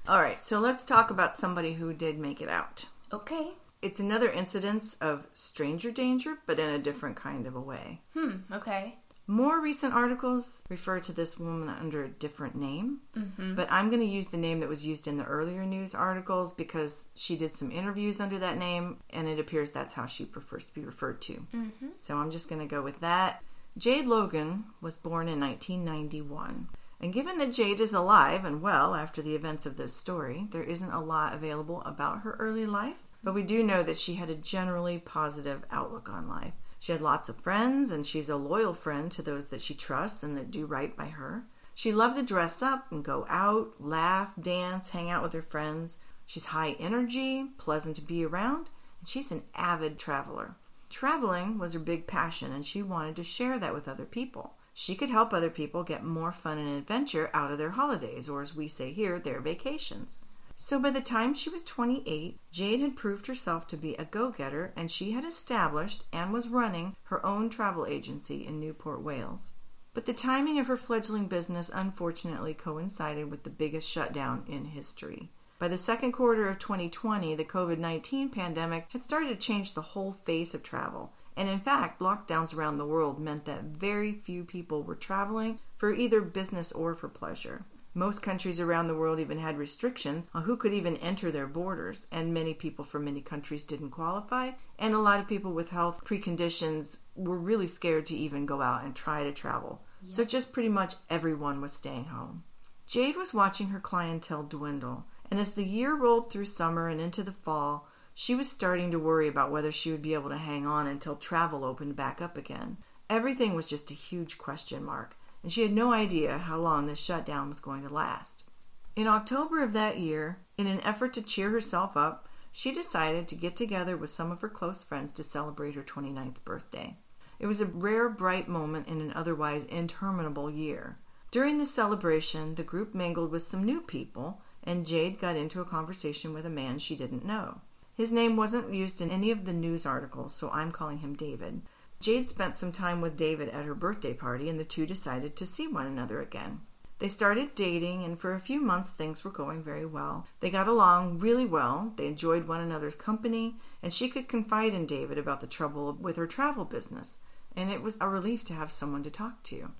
all 0.08 0.20
right, 0.20 0.42
so 0.44 0.58
let's 0.60 0.82
talk 0.82 1.10
about 1.10 1.36
somebody 1.36 1.74
who 1.74 1.92
did 1.94 2.18
make 2.18 2.40
it 2.40 2.48
out. 2.48 2.86
okay. 3.12 3.52
It's 3.82 4.00
another 4.00 4.30
incidence 4.30 4.94
of 5.02 5.26
stranger 5.34 5.90
danger, 5.90 6.38
but 6.46 6.58
in 6.58 6.70
a 6.70 6.78
different 6.78 7.16
kind 7.16 7.46
of 7.46 7.54
a 7.54 7.60
way. 7.60 8.00
Hmm, 8.14 8.36
okay. 8.50 8.96
More 9.26 9.62
recent 9.62 9.94
articles 9.94 10.64
refer 10.68 11.00
to 11.00 11.12
this 11.12 11.38
woman 11.38 11.70
under 11.70 12.04
a 12.04 12.08
different 12.08 12.56
name, 12.56 13.00
mm-hmm. 13.16 13.54
but 13.54 13.66
I'm 13.70 13.88
going 13.88 14.02
to 14.02 14.06
use 14.06 14.26
the 14.26 14.36
name 14.36 14.60
that 14.60 14.68
was 14.68 14.84
used 14.84 15.06
in 15.06 15.16
the 15.16 15.24
earlier 15.24 15.64
news 15.64 15.94
articles 15.94 16.52
because 16.52 17.08
she 17.14 17.34
did 17.34 17.52
some 17.52 17.72
interviews 17.72 18.20
under 18.20 18.38
that 18.38 18.58
name, 18.58 18.98
and 19.10 19.26
it 19.26 19.38
appears 19.38 19.70
that's 19.70 19.94
how 19.94 20.04
she 20.04 20.26
prefers 20.26 20.66
to 20.66 20.74
be 20.74 20.82
referred 20.82 21.22
to. 21.22 21.46
Mm-hmm. 21.54 21.88
So 21.96 22.18
I'm 22.18 22.30
just 22.30 22.50
going 22.50 22.60
to 22.60 22.66
go 22.66 22.82
with 22.82 23.00
that. 23.00 23.42
Jayde 23.78 24.06
Logan 24.06 24.64
was 24.82 24.96
born 24.96 25.26
in 25.28 25.40
1991. 25.40 26.68
And 27.00 27.12
given 27.12 27.38
that 27.38 27.48
Jayde 27.48 27.80
is 27.80 27.92
alive 27.92 28.44
and 28.44 28.62
well 28.62 28.94
after 28.94 29.20
the 29.20 29.34
events 29.34 29.66
of 29.66 29.76
this 29.76 29.94
story, 29.94 30.46
there 30.50 30.62
isn't 30.62 30.92
a 30.92 31.02
lot 31.02 31.34
available 31.34 31.82
about 31.82 32.20
her 32.20 32.36
early 32.38 32.66
life, 32.66 33.04
but 33.22 33.34
we 33.34 33.42
do 33.42 33.62
know 33.62 33.82
that 33.82 33.96
she 33.96 34.14
had 34.14 34.30
a 34.30 34.34
generally 34.34 34.98
positive 34.98 35.64
outlook 35.70 36.08
on 36.08 36.28
life. 36.28 36.54
She 36.84 36.92
had 36.92 37.00
lots 37.00 37.30
of 37.30 37.36
friends, 37.36 37.90
and 37.90 38.04
she's 38.04 38.28
a 38.28 38.36
loyal 38.36 38.74
friend 38.74 39.10
to 39.12 39.22
those 39.22 39.46
that 39.46 39.62
she 39.62 39.72
trusts 39.72 40.22
and 40.22 40.36
that 40.36 40.50
do 40.50 40.66
right 40.66 40.94
by 40.94 41.06
her. 41.06 41.46
She 41.74 41.92
loved 41.94 42.16
to 42.16 42.22
dress 42.22 42.60
up 42.60 42.92
and 42.92 43.02
go 43.02 43.24
out, 43.26 43.80
laugh, 43.80 44.32
dance, 44.38 44.90
hang 44.90 45.08
out 45.08 45.22
with 45.22 45.32
her 45.32 45.40
friends. 45.40 45.96
She's 46.26 46.44
high 46.44 46.72
energy, 46.72 47.46
pleasant 47.56 47.96
to 47.96 48.02
be 48.02 48.22
around, 48.22 48.68
and 49.00 49.08
she's 49.08 49.32
an 49.32 49.44
avid 49.54 49.98
traveler. 49.98 50.56
Traveling 50.90 51.58
was 51.58 51.72
her 51.72 51.78
big 51.78 52.06
passion, 52.06 52.52
and 52.52 52.66
she 52.66 52.82
wanted 52.82 53.16
to 53.16 53.24
share 53.24 53.58
that 53.58 53.72
with 53.72 53.88
other 53.88 54.04
people. 54.04 54.52
She 54.74 54.94
could 54.94 55.08
help 55.08 55.32
other 55.32 55.48
people 55.48 55.84
get 55.84 56.04
more 56.04 56.32
fun 56.32 56.58
and 56.58 56.68
adventure 56.68 57.30
out 57.32 57.50
of 57.50 57.56
their 57.56 57.70
holidays, 57.70 58.28
or 58.28 58.42
as 58.42 58.54
we 58.54 58.68
say 58.68 58.92
here, 58.92 59.18
their 59.18 59.40
vacations. 59.40 60.20
So 60.56 60.78
by 60.78 60.90
the 60.90 61.00
time 61.00 61.34
she 61.34 61.50
was 61.50 61.64
28, 61.64 62.38
Jayde 62.52 62.80
had 62.80 62.96
proved 62.96 63.26
herself 63.26 63.66
to 63.66 63.76
be 63.76 63.94
a 63.96 64.04
go 64.04 64.30
getter 64.30 64.72
and 64.76 64.90
she 64.90 65.10
had 65.10 65.24
established 65.24 66.04
and 66.12 66.32
was 66.32 66.48
running 66.48 66.96
her 67.04 67.24
own 67.26 67.50
travel 67.50 67.86
agency 67.86 68.46
in 68.46 68.60
Newport, 68.60 69.02
Wales. 69.02 69.54
But 69.94 70.06
the 70.06 70.12
timing 70.12 70.58
of 70.58 70.66
her 70.68 70.76
fledgling 70.76 71.26
business 71.26 71.70
unfortunately 71.72 72.54
coincided 72.54 73.30
with 73.30 73.42
the 73.42 73.50
biggest 73.50 73.88
shutdown 73.88 74.44
in 74.48 74.66
history. 74.66 75.30
By 75.58 75.68
the 75.68 75.78
second 75.78 76.12
quarter 76.12 76.48
of 76.48 76.58
2020, 76.58 77.34
the 77.34 77.44
COVID 77.44 77.78
19 77.78 78.28
pandemic 78.28 78.86
had 78.90 79.02
started 79.02 79.28
to 79.28 79.36
change 79.36 79.74
the 79.74 79.82
whole 79.82 80.12
face 80.12 80.54
of 80.54 80.62
travel. 80.62 81.12
And 81.36 81.48
in 81.48 81.60
fact, 81.60 82.00
lockdowns 82.00 82.56
around 82.56 82.78
the 82.78 82.86
world 82.86 83.18
meant 83.18 83.44
that 83.46 83.64
very 83.64 84.12
few 84.12 84.44
people 84.44 84.82
were 84.82 84.94
traveling 84.94 85.58
for 85.76 85.92
either 85.92 86.20
business 86.20 86.70
or 86.70 86.94
for 86.94 87.08
pleasure. 87.08 87.64
Most 87.96 88.22
countries 88.22 88.58
around 88.58 88.88
the 88.88 88.96
world 88.96 89.20
even 89.20 89.38
had 89.38 89.56
restrictions 89.56 90.28
on 90.34 90.42
who 90.42 90.56
could 90.56 90.74
even 90.74 90.96
enter 90.96 91.30
their 91.30 91.46
borders, 91.46 92.08
and 92.10 92.34
many 92.34 92.52
people 92.52 92.84
from 92.84 93.04
many 93.04 93.20
countries 93.20 93.62
didn't 93.62 93.90
qualify, 93.90 94.50
and 94.80 94.94
a 94.94 94.98
lot 94.98 95.20
of 95.20 95.28
people 95.28 95.52
with 95.52 95.70
health 95.70 96.02
preconditions 96.04 96.98
were 97.14 97.38
really 97.38 97.68
scared 97.68 98.06
to 98.06 98.16
even 98.16 98.46
go 98.46 98.60
out 98.60 98.84
and 98.84 98.96
try 98.96 99.22
to 99.22 99.32
travel. 99.32 99.80
So 100.08 100.24
just 100.24 100.52
pretty 100.52 100.68
much 100.68 100.96
everyone 101.08 101.60
was 101.60 101.72
staying 101.72 102.06
home. 102.06 102.42
Jayde 102.88 103.16
was 103.16 103.32
watching 103.32 103.68
her 103.68 103.80
clientele 103.80 104.42
dwindle, 104.42 105.06
and 105.30 105.38
as 105.38 105.52
the 105.52 105.64
year 105.64 105.94
rolled 105.94 106.30
through 106.30 106.46
summer 106.46 106.88
and 106.88 107.00
into 107.00 107.22
the 107.22 107.32
fall, 107.32 107.88
she 108.12 108.34
was 108.34 108.50
starting 108.50 108.90
to 108.90 108.98
worry 108.98 109.28
about 109.28 109.50
whether 109.50 109.72
she 109.72 109.90
would 109.90 110.02
be 110.02 110.14
able 110.14 110.30
to 110.30 110.36
hang 110.36 110.66
on 110.66 110.86
until 110.86 111.16
travel 111.16 111.64
opened 111.64 111.96
back 111.96 112.20
up 112.20 112.36
again. 112.36 112.76
Everything 113.08 113.54
was 113.54 113.68
just 113.68 113.90
a 113.90 113.94
huge 113.94 114.36
question 114.36 114.84
mark, 114.84 115.16
and 115.44 115.52
she 115.52 115.60
had 115.60 115.72
no 115.72 115.92
idea 115.92 116.38
how 116.38 116.56
long 116.56 116.86
this 116.86 116.98
shutdown 116.98 117.50
was 117.50 117.60
going 117.60 117.82
to 117.86 117.92
last. 117.92 118.48
In 118.96 119.06
October 119.06 119.62
of 119.62 119.74
that 119.74 119.98
year, 119.98 120.38
in 120.56 120.66
an 120.66 120.80
effort 120.80 121.12
to 121.12 121.22
cheer 121.22 121.50
herself 121.50 121.98
up, 121.98 122.26
she 122.50 122.72
decided 122.72 123.28
to 123.28 123.34
get 123.34 123.54
together 123.54 123.94
with 123.94 124.08
some 124.08 124.32
of 124.32 124.40
her 124.40 124.48
close 124.48 124.82
friends 124.82 125.12
to 125.12 125.22
celebrate 125.22 125.74
her 125.74 125.82
29th 125.82 126.42
birthday. 126.46 126.96
It 127.38 127.46
was 127.46 127.60
a 127.60 127.66
rare, 127.66 128.08
bright 128.08 128.48
moment 128.48 128.88
in 128.88 129.02
an 129.02 129.12
otherwise 129.14 129.66
interminable 129.66 130.50
year. 130.50 130.98
During 131.30 131.58
the 131.58 131.66
celebration, 131.66 132.54
the 132.54 132.62
group 132.62 132.94
mingled 132.94 133.30
with 133.30 133.42
some 133.42 133.64
new 133.64 133.82
people, 133.82 134.40
and 134.62 134.86
Jayde 134.86 135.20
got 135.20 135.36
into 135.36 135.60
a 135.60 135.66
conversation 135.66 136.32
with 136.32 136.46
a 136.46 136.50
man 136.50 136.78
she 136.78 136.96
didn't 136.96 137.26
know. 137.26 137.60
His 137.94 138.10
name 138.10 138.36
wasn't 138.36 138.72
used 138.72 139.02
in 139.02 139.10
any 139.10 139.30
of 139.30 139.44
the 139.44 139.52
news 139.52 139.84
articles, 139.84 140.34
so 140.34 140.48
I'm 140.50 140.72
calling 140.72 140.98
him 140.98 141.14
David. 141.14 141.60
Jayde 142.04 142.26
spent 142.26 142.58
some 142.58 142.70
time 142.70 143.00
with 143.00 143.16
David 143.16 143.48
at 143.48 143.64
her 143.64 143.74
birthday 143.74 144.12
party, 144.12 144.50
and 144.50 144.60
the 144.60 144.64
two 144.64 144.84
decided 144.84 145.34
to 145.36 145.46
see 145.46 145.66
one 145.66 145.86
another 145.86 146.20
again. 146.20 146.60
They 146.98 147.08
started 147.08 147.54
dating, 147.54 148.04
and 148.04 148.20
for 148.20 148.34
a 148.34 148.40
few 148.40 148.60
months 148.60 148.90
things 148.90 149.24
were 149.24 149.30
going 149.30 149.62
very 149.62 149.86
well. 149.86 150.26
They 150.40 150.50
got 150.50 150.68
along 150.68 151.20
really 151.20 151.46
well, 151.46 151.94
they 151.96 152.06
enjoyed 152.06 152.46
one 152.46 152.60
another's 152.60 152.94
company, 152.94 153.56
and 153.82 153.90
she 153.90 154.10
could 154.10 154.28
confide 154.28 154.74
in 154.74 154.84
David 154.84 155.16
about 155.16 155.40
the 155.40 155.46
trouble 155.46 155.94
with 155.94 156.16
her 156.16 156.26
travel 156.26 156.66
business, 156.66 157.20
and 157.56 157.70
it 157.70 157.80
was 157.80 157.96
a 158.02 158.08
relief 158.10 158.44
to 158.44 158.52
have 158.52 158.70
someone 158.70 159.02
to 159.04 159.10
talk 159.10 159.42
to. 159.44 159.70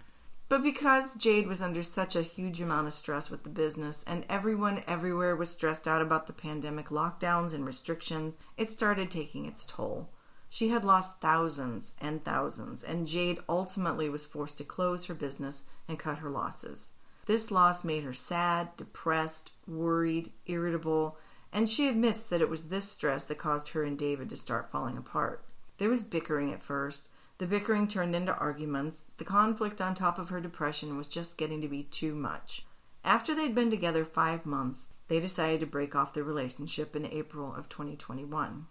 But 0.49 0.63
because 0.63 1.19
Jayde 1.19 1.47
was 1.47 1.61
under 1.61 1.83
such 1.83 2.17
a 2.17 2.23
huge 2.23 2.59
amount 2.63 2.87
of 2.87 2.95
stress 2.95 3.31
with 3.31 3.43
the 3.43 3.51
business, 3.51 4.03
and 4.07 4.25
everyone 4.31 4.83
everywhere 4.87 5.37
was 5.37 5.51
stressed 5.51 5.87
out 5.87 6.01
about 6.01 6.27
the 6.27 6.33
pandemic 6.33 6.89
lockdowns 6.89 7.53
and 7.53 7.67
restrictions, 7.67 8.39
it 8.57 8.71
started 8.71 9.11
taking 9.11 9.45
its 9.45 9.67
toll. 9.67 10.09
She 10.49 10.69
had 10.69 10.85
lost 10.85 11.21
thousands 11.21 11.95
and 12.01 12.25
thousands, 12.25 12.85
and 12.85 13.07
Jayde 13.07 13.43
ultimately 13.49 14.09
was 14.09 14.27
forced 14.27 14.59
to 14.59 14.65
close 14.65 15.07
her 15.07 15.15
business 15.15 15.65
and 15.89 15.99
cut 15.99 16.19
her 16.19 16.31
losses. 16.31 16.91
This 17.27 17.51
loss 17.51 17.85
made 17.85 18.05
her 18.05 18.13
sad, 18.13 18.77
depressed, 18.77 19.53
worried, 19.67 20.33
irritable, 20.47 21.19
and 21.53 21.69
she 21.69 21.89
admits 21.89 22.25
that 22.25 22.41
it 22.41 22.51
was 22.51 22.69
this 22.69 22.91
stress 22.91 23.25
that 23.25 23.39
caused 23.39 23.71
her 23.71 23.85
and 23.85 23.99
David 23.99 24.29
to 24.31 24.37
start 24.37 24.71
falling 24.71 24.99
apart. 24.99 25.45
There 25.79 25.89
was 25.89 26.03
bickering 26.03 26.53
at 26.53 26.63
first. 26.63 27.09
The 27.39 27.47
bickering 27.47 27.89
turned 27.89 28.15
into 28.15 28.37
arguments. 28.37 29.05
The 29.17 29.25
conflict 29.25 29.81
on 29.81 29.95
top 29.95 30.19
of 30.19 30.29
her 30.29 30.41
depression 30.41 30.97
was 30.97 31.09
just 31.09 31.37
getting 31.37 31.61
to 31.63 31.69
be 31.69 31.85
too 31.85 32.15
much. 32.15 32.67
After 33.05 33.35
they'd 33.35 33.55
been 33.55 33.71
together 33.71 34.05
five 34.05 34.47
months, 34.47 34.89
they 35.09 35.21
decided 35.21 35.61
to 35.61 35.67
break 35.67 35.95
off 35.95 36.15
their 36.15 36.25
relationship 36.25 36.97
in 36.97 37.07
April 37.07 37.55
of 37.55 37.69
2021. 37.69 38.67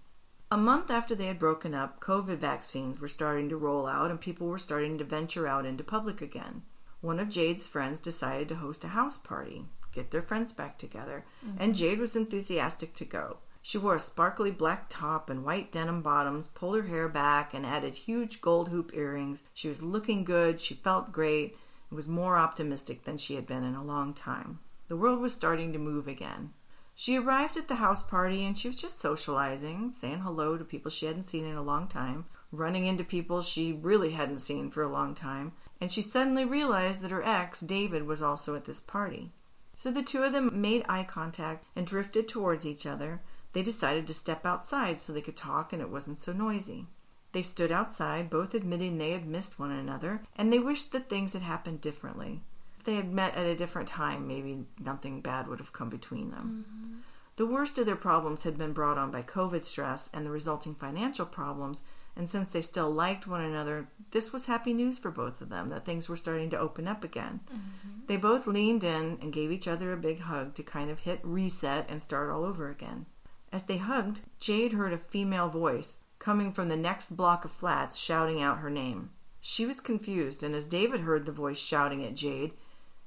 A 0.54 0.58
month 0.58 0.92
after 0.92 1.16
they 1.16 1.26
had 1.26 1.40
broken 1.40 1.74
up, 1.74 2.00
COVID 2.00 2.38
vaccines 2.38 3.02
were 3.02 3.08
starting 3.08 3.50
to 3.50 3.58
roll 3.58 3.88
out 3.88 4.12
and 4.12 4.22
people 4.22 4.46
were 4.46 4.60
starting 4.60 5.00
to 5.00 5.04
venture 5.04 5.48
out 5.48 5.66
into 5.66 5.84
public 5.84 6.22
again. 6.22 6.62
One 7.02 7.20
of 7.20 7.30
Jayde's 7.30 7.66
friends 7.66 8.00
decided 8.00 8.50
to 8.50 8.58
host 8.58 8.84
a 8.84 8.90
house 8.90 9.18
party, 9.18 9.66
get 9.92 10.12
their 10.12 10.22
friends 10.22 10.52
back 10.54 10.78
together, 10.78 11.26
and 11.58 11.74
mm-hmm. 11.74 11.84
Jayde 11.84 11.98
was 11.98 12.16
enthusiastic 12.16 12.94
to 12.94 13.04
go. 13.04 13.38
She 13.64 13.80
wore 13.80 13.96
a 13.96 14.00
sparkly 14.00 14.52
black 14.52 14.86
top 14.90 15.28
and 15.28 15.44
white 15.44 15.72
denim 15.72 16.04
bottoms, 16.04 16.50
pulled 16.50 16.76
her 16.76 16.84
hair 16.84 17.10
back, 17.10 17.56
and 17.56 17.66
added 17.66 17.96
huge 17.96 18.40
gold 18.40 18.70
hoop 18.70 18.92
earrings. 18.94 19.42
She 19.56 19.70
was 19.70 19.82
looking 19.82 20.24
good, 20.24 20.60
she 20.60 20.76
felt 20.76 21.12
great, 21.12 21.58
and 21.90 21.96
was 21.98 22.08
more 22.08 22.38
optimistic 22.38 23.06
than 23.06 23.18
she 23.18 23.34
had 23.34 23.48
been 23.48 23.64
in 23.64 23.74
a 23.74 23.84
long 23.84 24.14
time. 24.14 24.60
The 24.88 24.98
world 24.98 25.20
was 25.20 25.34
starting 25.34 25.74
to 25.74 25.80
move 25.80 26.08
again. 26.08 26.54
She 26.96 27.18
arrived 27.18 27.58
at 27.58 27.68
the 27.68 27.76
house 27.76 28.04
party 28.04 28.46
and 28.46 28.58
she 28.58 28.68
was 28.68 28.80
just 28.80 29.00
socializing, 29.00 29.94
saying 29.94 30.20
hello 30.20 30.58
to 30.58 30.64
people 30.64 30.92
she 30.92 31.08
hadn't 31.08 31.24
seen 31.24 31.46
in 31.46 31.56
a 31.56 31.64
long 31.64 31.88
time, 31.88 32.26
running 32.52 32.86
into 32.86 33.04
people 33.04 33.42
she 33.42 33.74
really 33.74 34.12
hadn't 34.12 34.40
seen 34.40 34.70
for 34.70 34.84
a 34.84 34.92
long 34.92 35.16
time, 35.16 35.54
and 35.82 35.92
she 35.92 36.02
suddenly 36.02 36.46
realized 36.46 37.02
that 37.02 37.12
her 37.12 37.24
ex, 37.24 37.62
David, 37.62 38.04
was 38.04 38.22
also 38.22 38.56
at 38.56 38.66
this 38.66 38.80
party. 38.80 39.32
So 39.76 39.90
the 39.90 40.04
two 40.04 40.22
of 40.22 40.34
them 40.34 40.62
made 40.62 40.86
eye 40.88 41.04
contact 41.04 41.66
and 41.76 41.88
drifted 41.88 42.28
towards 42.28 42.66
each 42.66 42.86
other. 42.86 43.22
They 43.54 43.64
decided 43.64 44.06
to 44.08 44.14
step 44.14 44.46
outside 44.46 45.00
so 45.00 45.12
they 45.12 45.22
could 45.22 45.36
talk 45.36 45.74
and 45.74 45.82
it 45.82 45.90
wasn't 45.90 46.20
so 46.20 46.32
noisy. 46.32 46.88
They 47.32 47.42
stood 47.42 47.72
outside, 47.72 48.30
both 48.30 48.54
admitting 48.54 48.98
they 49.00 49.12
had 49.12 49.26
missed 49.26 49.58
one 49.58 49.72
another, 49.72 50.22
and 50.36 50.54
they 50.54 50.60
wished 50.60 50.92
that 50.92 51.10
things 51.10 51.34
had 51.34 51.42
happened 51.42 51.82
differently. 51.82 52.44
They 52.84 52.96
had 52.96 53.14
met 53.14 53.36
at 53.36 53.46
a 53.46 53.56
different 53.56 53.88
time, 53.88 54.28
maybe 54.28 54.66
nothing 54.80 55.22
bad 55.22 55.48
would 55.48 55.60
have 55.60 55.74
come 55.74 55.90
between 55.90 56.32
them. 56.32 56.66
Mm-hmm. 56.68 57.00
The 57.36 57.46
worst 57.48 57.80
of 57.80 57.86
their 57.86 57.96
problems 57.96 58.44
had 58.44 58.58
been 58.58 58.74
brought 58.74 58.98
on 58.98 59.10
by 59.10 59.24
COVID 59.24 59.64
stress 59.64 60.10
and 60.14 60.26
the 60.26 60.32
resulting 60.32 60.76
financial 60.76 61.26
problems, 61.26 61.82
and 62.16 62.30
since 62.30 62.52
they 62.52 62.62
still 62.62 62.92
liked 62.92 63.26
one 63.26 63.42
another, 63.42 63.88
this 64.12 64.32
was 64.32 64.46
happy 64.46 64.72
news 64.72 65.00
for 65.00 65.10
both 65.10 65.42
of 65.42 65.50
them 65.50 65.70
that 65.70 65.84
things 65.84 66.08
were 66.08 66.16
starting 66.16 66.52
to 66.52 66.60
open 66.60 66.88
up 66.88 67.04
again. 67.04 67.40
Mm-hmm. 67.46 68.06
They 68.06 68.18
both 68.18 68.46
leaned 68.46 68.84
in 68.84 69.18
and 69.20 69.34
gave 69.34 69.52
each 69.52 69.68
other 69.68 69.92
a 69.92 69.98
big 69.98 70.20
hug 70.20 70.54
to 70.56 70.64
kind 70.64 70.92
of 70.92 71.00
hit 71.00 71.22
reset 71.24 71.90
and 71.90 72.04
start 72.04 72.30
all 72.30 72.44
over 72.44 72.70
again. 72.70 73.08
As 73.52 73.64
they 73.64 73.78
hugged, 73.78 74.22
Jayde 74.40 74.74
heard 74.74 74.94
a 74.94 74.98
female 74.98 75.50
voice 75.50 76.04
coming 76.20 76.52
from 76.52 76.70
the 76.70 76.78
next 76.78 77.18
block 77.18 77.46
of 77.46 77.52
flats 77.52 77.98
shouting 77.98 78.42
out 78.42 78.60
her 78.60 78.70
name. 78.70 79.10
She 79.42 79.66
was 79.66 79.82
confused, 79.82 80.44
and 80.44 80.56
as 80.56 80.66
David 80.66 81.02
heard 81.02 81.26
the 81.26 81.32
voice 81.32 81.60
shouting 81.60 82.06
at 82.06 82.14
Jayde, 82.14 82.54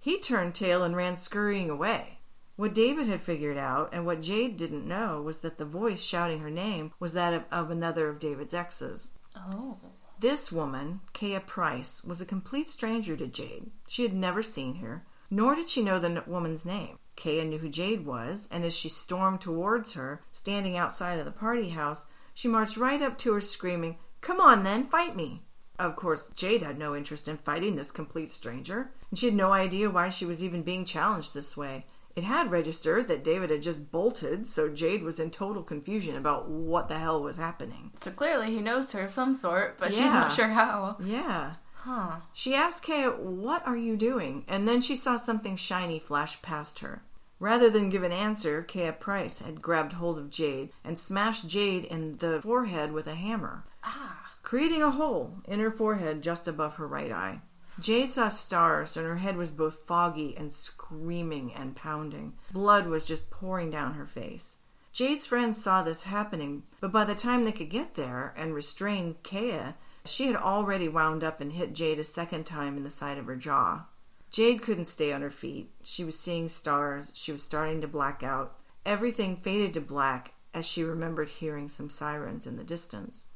he 0.07 0.21
turned 0.21 0.55
tail 0.55 0.85
and 0.85 0.95
ran 0.95 1.17
scurrying 1.17 1.69
away. 1.69 2.21
What 2.55 2.73
David 2.73 3.09
had 3.09 3.23
figured 3.23 3.59
out, 3.59 3.93
and 3.93 4.07
what 4.07 4.21
Jayde 4.21 4.57
didn't 4.57 4.87
know, 4.87 5.21
was 5.21 5.41
that 5.41 5.59
the 5.59 5.65
voice 5.65 6.01
shouting 6.01 6.39
her 6.39 6.49
name 6.49 6.93
was 7.01 7.13
that 7.15 7.35
of, 7.35 7.43
of 7.51 7.73
another 7.73 8.09
of 8.09 8.21
David's 8.21 8.55
exes. 8.55 9.09
Oh. 9.37 9.79
This 10.21 10.53
woman, 10.53 11.01
Kaya 11.13 11.41
Price, 11.41 12.05
was 12.05 12.21
a 12.21 12.25
complete 12.25 12.69
stranger 12.69 13.17
to 13.17 13.27
Jayde. 13.27 13.71
She 13.89 14.05
had 14.05 14.15
never 14.15 14.45
seen 14.45 14.77
her, 14.77 15.05
nor 15.29 15.57
did 15.57 15.69
she 15.69 15.83
know 15.83 15.99
the 15.99 16.23
woman's 16.25 16.65
name. 16.65 17.01
Kaya 17.17 17.45
knew 17.45 17.59
who 17.59 17.69
Jayde 17.69 18.05
was, 18.05 18.47
and 18.53 18.65
as 18.65 18.77
she 18.77 18.89
stormed 18.89 19.41
towards 19.41 19.95
her, 19.95 20.23
standing 20.31 20.77
outside 20.77 21.19
of 21.19 21.25
the 21.25 21.33
party 21.33 21.71
house, 21.71 22.07
she 22.33 22.47
marched 22.47 22.77
right 22.77 23.03
up 23.03 23.19
to 23.19 23.33
her, 23.33 23.41
screaming, 23.41 23.99
Come 24.21 24.41
on 24.41 24.63
then, 24.63 24.87
fight 24.87 25.17
me! 25.17 25.46
Of 25.79 25.97
course, 25.97 26.29
Jayde 26.35 26.63
had 26.63 26.79
no 26.79 26.95
interest 26.97 27.29
in 27.29 27.37
fighting 27.39 27.77
this 27.77 27.91
complete 27.91 28.31
stranger, 28.31 28.91
and 29.11 29.19
she 29.19 29.27
had 29.27 29.35
no 29.35 29.53
idea 29.53 29.91
why 29.91 30.09
she 30.09 30.25
was 30.25 30.43
even 30.43 30.63
being 30.63 30.85
challenged 30.85 31.35
this 31.35 31.57
way. 31.57 31.85
It 32.15 32.25
had 32.25 32.51
registered 32.51 33.09
that 33.09 33.23
David 33.23 33.51
had 33.51 33.63
just 33.63 33.93
bolted, 33.93 34.49
so 34.49 34.71
Jayde 34.71 35.03
was 35.03 35.21
in 35.21 35.31
total 35.31 35.63
confusion 35.63 36.17
about 36.17 36.49
what 36.49 36.89
the 36.89 36.99
hell 36.99 37.23
was 37.23 37.37
happening. 37.37 37.93
So 37.97 38.11
clearly 38.11 38.47
he 38.47 38.61
knows 38.61 38.93
her 38.93 39.03
of 39.03 39.13
some 39.13 39.35
sort, 39.35 39.77
but 39.79 39.93
yeah. 39.93 40.03
she's 40.03 40.13
not 40.13 40.33
sure 40.33 40.49
how. 40.49 40.97
Yeah. 40.99 41.57
Huh. 41.75 42.21
She 42.33 42.55
asked 42.55 42.85
Kaya, 42.85 43.11
What 43.11 43.67
are 43.67 43.77
you 43.77 43.97
doing? 43.97 44.45
And 44.49 44.67
then 44.67 44.81
she 44.81 44.97
saw 44.97 45.19
something 45.19 45.57
shiny 45.57 45.99
flash 45.99 46.41
past 46.41 46.79
her. 46.79 47.03
Rather 47.39 47.69
than 47.69 47.91
give 47.91 48.03
an 48.03 48.13
answer, 48.13 48.63
Kaya 48.63 48.95
Price 48.95 49.41
had 49.41 49.61
grabbed 49.61 49.93
hold 49.93 50.19
of 50.19 50.31
Jayde 50.31 50.71
and 50.83 50.99
smashed 50.99 51.47
Jayde 51.47 51.85
in 51.85 52.17
the 52.17 52.41
forehead 52.41 52.93
with 52.93 53.07
a 53.07 53.15
hammer, 53.15 53.65
ah. 53.85 54.26
Creating 54.47 54.81
a 54.81 54.93
hole 54.93 55.39
in 55.49 55.59
her 55.59 55.73
forehead 55.73 56.23
just 56.23 56.47
above 56.47 56.77
her 56.77 56.87
right 56.87 57.11
eye. 57.11 57.41
Jayde 57.81 58.11
saw 58.11 58.29
stars, 58.29 58.97
and 58.97 59.05
her 59.05 59.17
head 59.17 59.37
was 59.37 59.51
both 59.51 59.81
foggy 59.89 60.37
and 60.37 60.53
screaming 60.53 61.53
and 61.53 61.75
pounding. 61.75 62.35
Blood 62.53 62.87
was 62.87 63.07
just 63.07 63.29
pouring 63.29 63.73
down 63.73 63.95
her 63.95 64.07
face. 64.07 64.59
Jayde's 64.95 65.27
friends 65.27 65.61
saw 65.61 65.83
this 65.83 66.05
happening, 66.05 66.63
but 66.81 66.93
by 66.93 67.05
the 67.05 67.17
time 67.17 67.45
they 67.45 67.51
could 67.51 67.71
get 67.71 67.97
there 67.97 68.33
and 68.37 68.55
restrain 68.55 69.17
Kaya, 69.25 69.75
she 70.05 70.29
had 70.29 70.37
already 70.37 70.89
wound 70.89 71.25
up 71.25 71.41
and 71.41 71.55
hit 71.55 71.75
Jayde 71.75 71.99
a 71.99 72.05
second 72.05 72.45
time 72.45 72.77
in 72.77 72.85
the 72.85 72.89
side 72.89 73.19
of 73.19 73.27
her 73.27 73.35
jaw. 73.35 73.87
Jayde 74.31 74.63
couldn't 74.63 74.85
stay 74.85 75.13
on 75.13 75.23
her 75.23 75.31
feet. 75.31 75.73
She 75.83 76.05
was 76.05 76.17
seeing 76.17 76.49
stars. 76.49 77.11
She 77.17 77.33
was 77.33 77.43
starting 77.43 77.81
to 77.81 77.89
black 77.89 78.23
out. 78.23 78.57
Everything 78.85 79.39
faded 79.39 79.75
to 79.75 79.81
black 79.81 80.35
as 80.55 80.65
she 80.65 80.85
remembered 80.85 81.31
hearing 81.31 81.69
some 81.69 81.91
sirens 81.91 82.47
in 82.47 82.57
the 82.57 82.63
distance. 82.63 83.27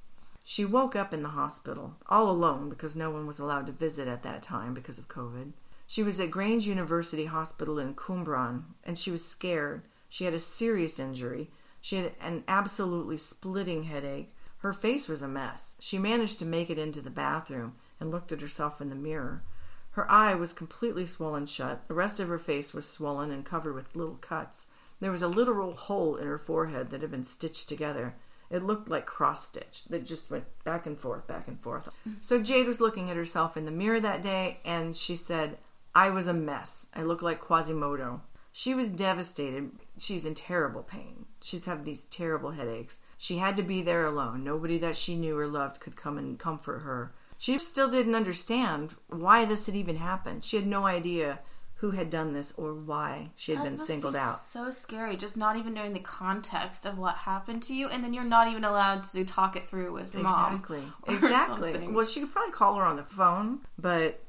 She 0.51 0.65
woke 0.65 0.97
up 0.97 1.15
in 1.15 1.23
the 1.23 1.29
hospital, 1.29 1.95
all 2.09 2.29
alone 2.29 2.71
because 2.71 2.97
no 2.97 3.09
one 3.09 3.25
was 3.25 3.39
allowed 3.39 3.69
to 3.69 3.73
visit 3.73 4.09
at 4.09 4.25
that 4.25 4.43
time 4.43 4.75
because 4.75 4.99
of 4.99 5.07
COVID. 5.07 5.53
She 5.87 6.03
was 6.03 6.19
at 6.19 6.33
Grange 6.33 6.67
University 6.67 7.27
Hospital 7.27 7.79
in 7.79 7.95
Cwmbran, 7.95 8.65
and 8.83 8.99
she 8.99 9.13
was 9.13 9.25
scared. 9.25 9.83
She 10.09 10.25
had 10.25 10.35
a 10.35 10.41
serious 10.41 10.99
injury. 10.99 11.53
She 11.81 11.99
had 11.99 12.15
an 12.21 12.43
absolutely 12.49 13.17
splitting 13.17 13.85
headache. 13.85 14.35
Her 14.59 14.73
face 14.73 15.07
was 15.07 15.23
a 15.23 15.29
mess. 15.29 15.77
She 15.79 15.99
managed 15.99 16.41
to 16.41 16.45
make 16.45 16.69
it 16.69 16.81
into 16.81 17.01
the 17.01 17.11
bathroom 17.11 17.77
and 18.01 18.11
looked 18.11 18.33
at 18.33 18.41
herself 18.41 18.81
in 18.81 18.91
the 18.91 18.97
mirror. 18.97 19.45
Her 19.93 20.11
eye 20.11 20.35
was 20.35 20.53
completely 20.53 21.07
swollen 21.07 21.47
shut. 21.47 21.87
The 21.87 21.95
rest 21.95 22.19
of 22.19 22.27
her 22.27 22.41
face 22.41 22.75
was 22.75 22.89
swollen 22.89 23.31
and 23.31 23.45
covered 23.45 23.77
with 23.77 23.95
little 23.95 24.17
cuts. 24.17 24.67
There 24.99 25.13
was 25.13 25.23
a 25.23 25.29
literal 25.29 25.75
hole 25.75 26.17
in 26.17 26.27
her 26.27 26.39
forehead 26.39 26.91
that 26.91 27.03
had 27.03 27.13
been 27.13 27.23
stitched 27.23 27.69
together. 27.69 28.17
It 28.51 28.65
looked 28.65 28.89
like 28.89 29.07
cross 29.07 29.47
stitch 29.47 29.85
that 29.91 30.05
just 30.05 30.31
went 30.31 30.45
back 30.65 30.85
and 30.85 30.99
forth, 30.99 31.27
back 31.27 31.47
and 31.47 31.61
forth. 31.61 31.89
So 32.21 32.41
Jayde 32.41 32.67
was 32.67 32.81
looking 32.81 33.09
at 33.09 33.17
herself 33.17 33.57
in 33.57 33.65
the 33.65 33.71
mirror 33.71 34.01
that 34.01 34.23
day 34.23 34.59
and 34.65 34.97
she 34.97 35.15
said, 35.15 35.59
I 35.95 36.11
was 36.11 36.27
a 36.27 36.35
mess. 36.35 36.87
I 36.95 37.03
look 37.03 37.23
like 37.23 37.41
Quasimodo. 37.41 38.23
She 38.53 38.75
was 38.75 38.89
devastated. 38.89 39.71
She's 39.99 40.27
in 40.27 40.35
terrible 40.35 40.83
pain. 40.83 41.27
She's 41.41 41.67
had 41.67 41.85
these 41.85 42.05
terrible 42.07 42.51
headaches. 42.51 42.99
She 43.17 43.39
had 43.39 43.57
to 43.57 43.63
be 43.63 43.83
there 43.83 44.05
alone. 44.05 44.43
Nobody 44.43 44.79
that 44.79 44.97
she 44.97 45.15
knew 45.15 45.39
or 45.39 45.47
loved 45.47 45.81
could 45.81 45.97
come 45.97 46.19
and 46.19 46.39
comfort 46.39 46.81
her. 46.81 47.13
She 47.39 47.57
still 47.59 47.89
didn't 47.89 48.17
understand 48.17 48.95
why 49.09 49.45
this 49.45 49.67
had 49.67 49.77
even 49.77 49.97
happened. 49.97 50.45
She 50.45 50.57
had 50.57 50.67
no 50.67 50.85
idea 50.87 51.39
who 51.81 51.93
had 51.93 52.11
done 52.11 52.35
this 52.35 52.53
or 52.59 52.75
why 52.75 53.31
she 53.37 53.53
had 53.53 53.64
that 53.64 53.77
been 53.77 53.81
singled 53.81 54.14
out. 54.14 54.45
So 54.45 54.71
scary, 54.71 55.16
just 55.16 55.35
not 55.35 55.57
even 55.57 55.73
knowing 55.73 55.95
the 55.95 56.01
context 56.01 56.85
of 56.85 56.99
what 56.99 57.14
happened 57.16 57.62
to 57.64 57.75
you, 57.75 57.88
and 57.88 58.05
then 58.05 58.12
you're 58.12 58.23
not 58.23 58.49
even 58.49 58.64
allowed 58.64 59.05
to 59.05 59.25
talk 59.25 59.57
it 59.57 59.66
through 59.66 59.95
with 59.95 60.12
your 60.12 60.23
exactly. 60.23 60.81
mom. 60.81 60.95
Exactly. 61.09 61.71
Exactly. 61.71 61.88
Well, 61.88 62.05
she 62.05 62.21
could 62.21 62.33
probably 62.33 62.53
call 62.53 62.75
her 62.75 62.85
on 62.85 62.97
the 62.97 63.03
phone, 63.03 63.61
but 63.79 64.23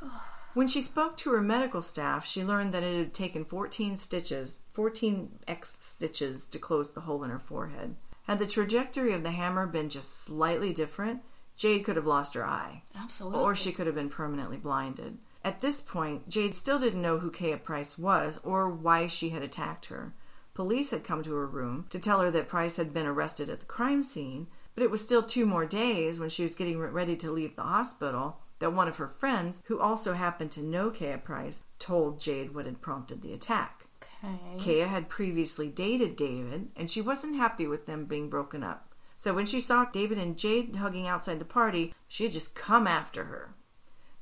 when 0.54 0.68
she 0.68 0.80
spoke 0.80 1.16
to 1.18 1.32
her 1.32 1.40
medical 1.40 1.82
staff, 1.82 2.24
she 2.24 2.44
learned 2.44 2.72
that 2.72 2.84
it 2.84 2.96
had 2.96 3.12
taken 3.12 3.44
14 3.44 3.96
stitches, 3.96 4.62
14 4.72 5.40
X 5.48 5.74
stitches 5.76 6.46
to 6.48 6.58
close 6.60 6.92
the 6.92 7.00
hole 7.00 7.24
in 7.24 7.30
her 7.30 7.38
forehead. 7.40 7.96
Had 8.28 8.38
the 8.38 8.46
trajectory 8.46 9.12
of 9.12 9.24
the 9.24 9.32
hammer 9.32 9.66
been 9.66 9.88
just 9.88 10.22
slightly 10.22 10.72
different, 10.72 11.22
Jayde 11.58 11.84
could 11.84 11.96
have 11.96 12.06
lost 12.06 12.34
her 12.34 12.46
eye. 12.46 12.82
Absolutely. 12.96 13.40
Or 13.40 13.56
she 13.56 13.72
could 13.72 13.86
have 13.86 13.96
been 13.96 14.08
permanently 14.08 14.56
blinded. 14.56 15.18
At 15.44 15.60
this 15.60 15.80
point, 15.80 16.28
Jayde 16.28 16.54
still 16.54 16.78
didn't 16.78 17.02
know 17.02 17.18
who 17.18 17.30
Kaya 17.30 17.56
Price 17.56 17.98
was 17.98 18.38
or 18.44 18.68
why 18.68 19.06
she 19.06 19.30
had 19.30 19.42
attacked 19.42 19.86
her. 19.86 20.14
Police 20.54 20.90
had 20.90 21.02
come 21.02 21.22
to 21.22 21.34
her 21.34 21.46
room 21.46 21.86
to 21.90 21.98
tell 21.98 22.20
her 22.20 22.30
that 22.30 22.48
Price 22.48 22.76
had 22.76 22.92
been 22.92 23.06
arrested 23.06 23.48
at 23.48 23.60
the 23.60 23.66
crime 23.66 24.02
scene, 24.02 24.46
but 24.74 24.84
it 24.84 24.90
was 24.90 25.02
still 25.02 25.22
two 25.22 25.46
more 25.46 25.66
days 25.66 26.20
when 26.20 26.28
she 26.28 26.42
was 26.42 26.54
getting 26.54 26.78
ready 26.78 27.16
to 27.16 27.32
leave 27.32 27.56
the 27.56 27.62
hospital 27.62 28.38
that 28.58 28.72
one 28.72 28.86
of 28.86 28.98
her 28.98 29.08
friends, 29.08 29.60
who 29.66 29.80
also 29.80 30.14
happened 30.14 30.52
to 30.52 30.62
know 30.62 30.90
Kaya 30.90 31.18
Price, 31.18 31.64
told 31.80 32.20
Jayde 32.20 32.52
what 32.54 32.66
had 32.66 32.80
prompted 32.80 33.20
the 33.20 33.32
attack. 33.32 33.86
Okay. 34.22 34.38
Kaya 34.58 34.86
had 34.86 35.08
previously 35.08 35.68
dated 35.68 36.14
David, 36.14 36.68
and 36.76 36.88
she 36.88 37.00
wasn't 37.00 37.34
happy 37.34 37.66
with 37.66 37.86
them 37.86 38.04
being 38.04 38.30
broken 38.30 38.62
up. 38.62 38.94
So 39.16 39.34
when 39.34 39.46
she 39.46 39.60
saw 39.60 39.86
David 39.86 40.18
and 40.18 40.36
Jayde 40.36 40.76
hugging 40.76 41.08
outside 41.08 41.40
the 41.40 41.44
party, 41.44 41.92
she 42.06 42.24
had 42.24 42.32
just 42.32 42.54
come 42.54 42.86
after 42.86 43.24
her. 43.24 43.54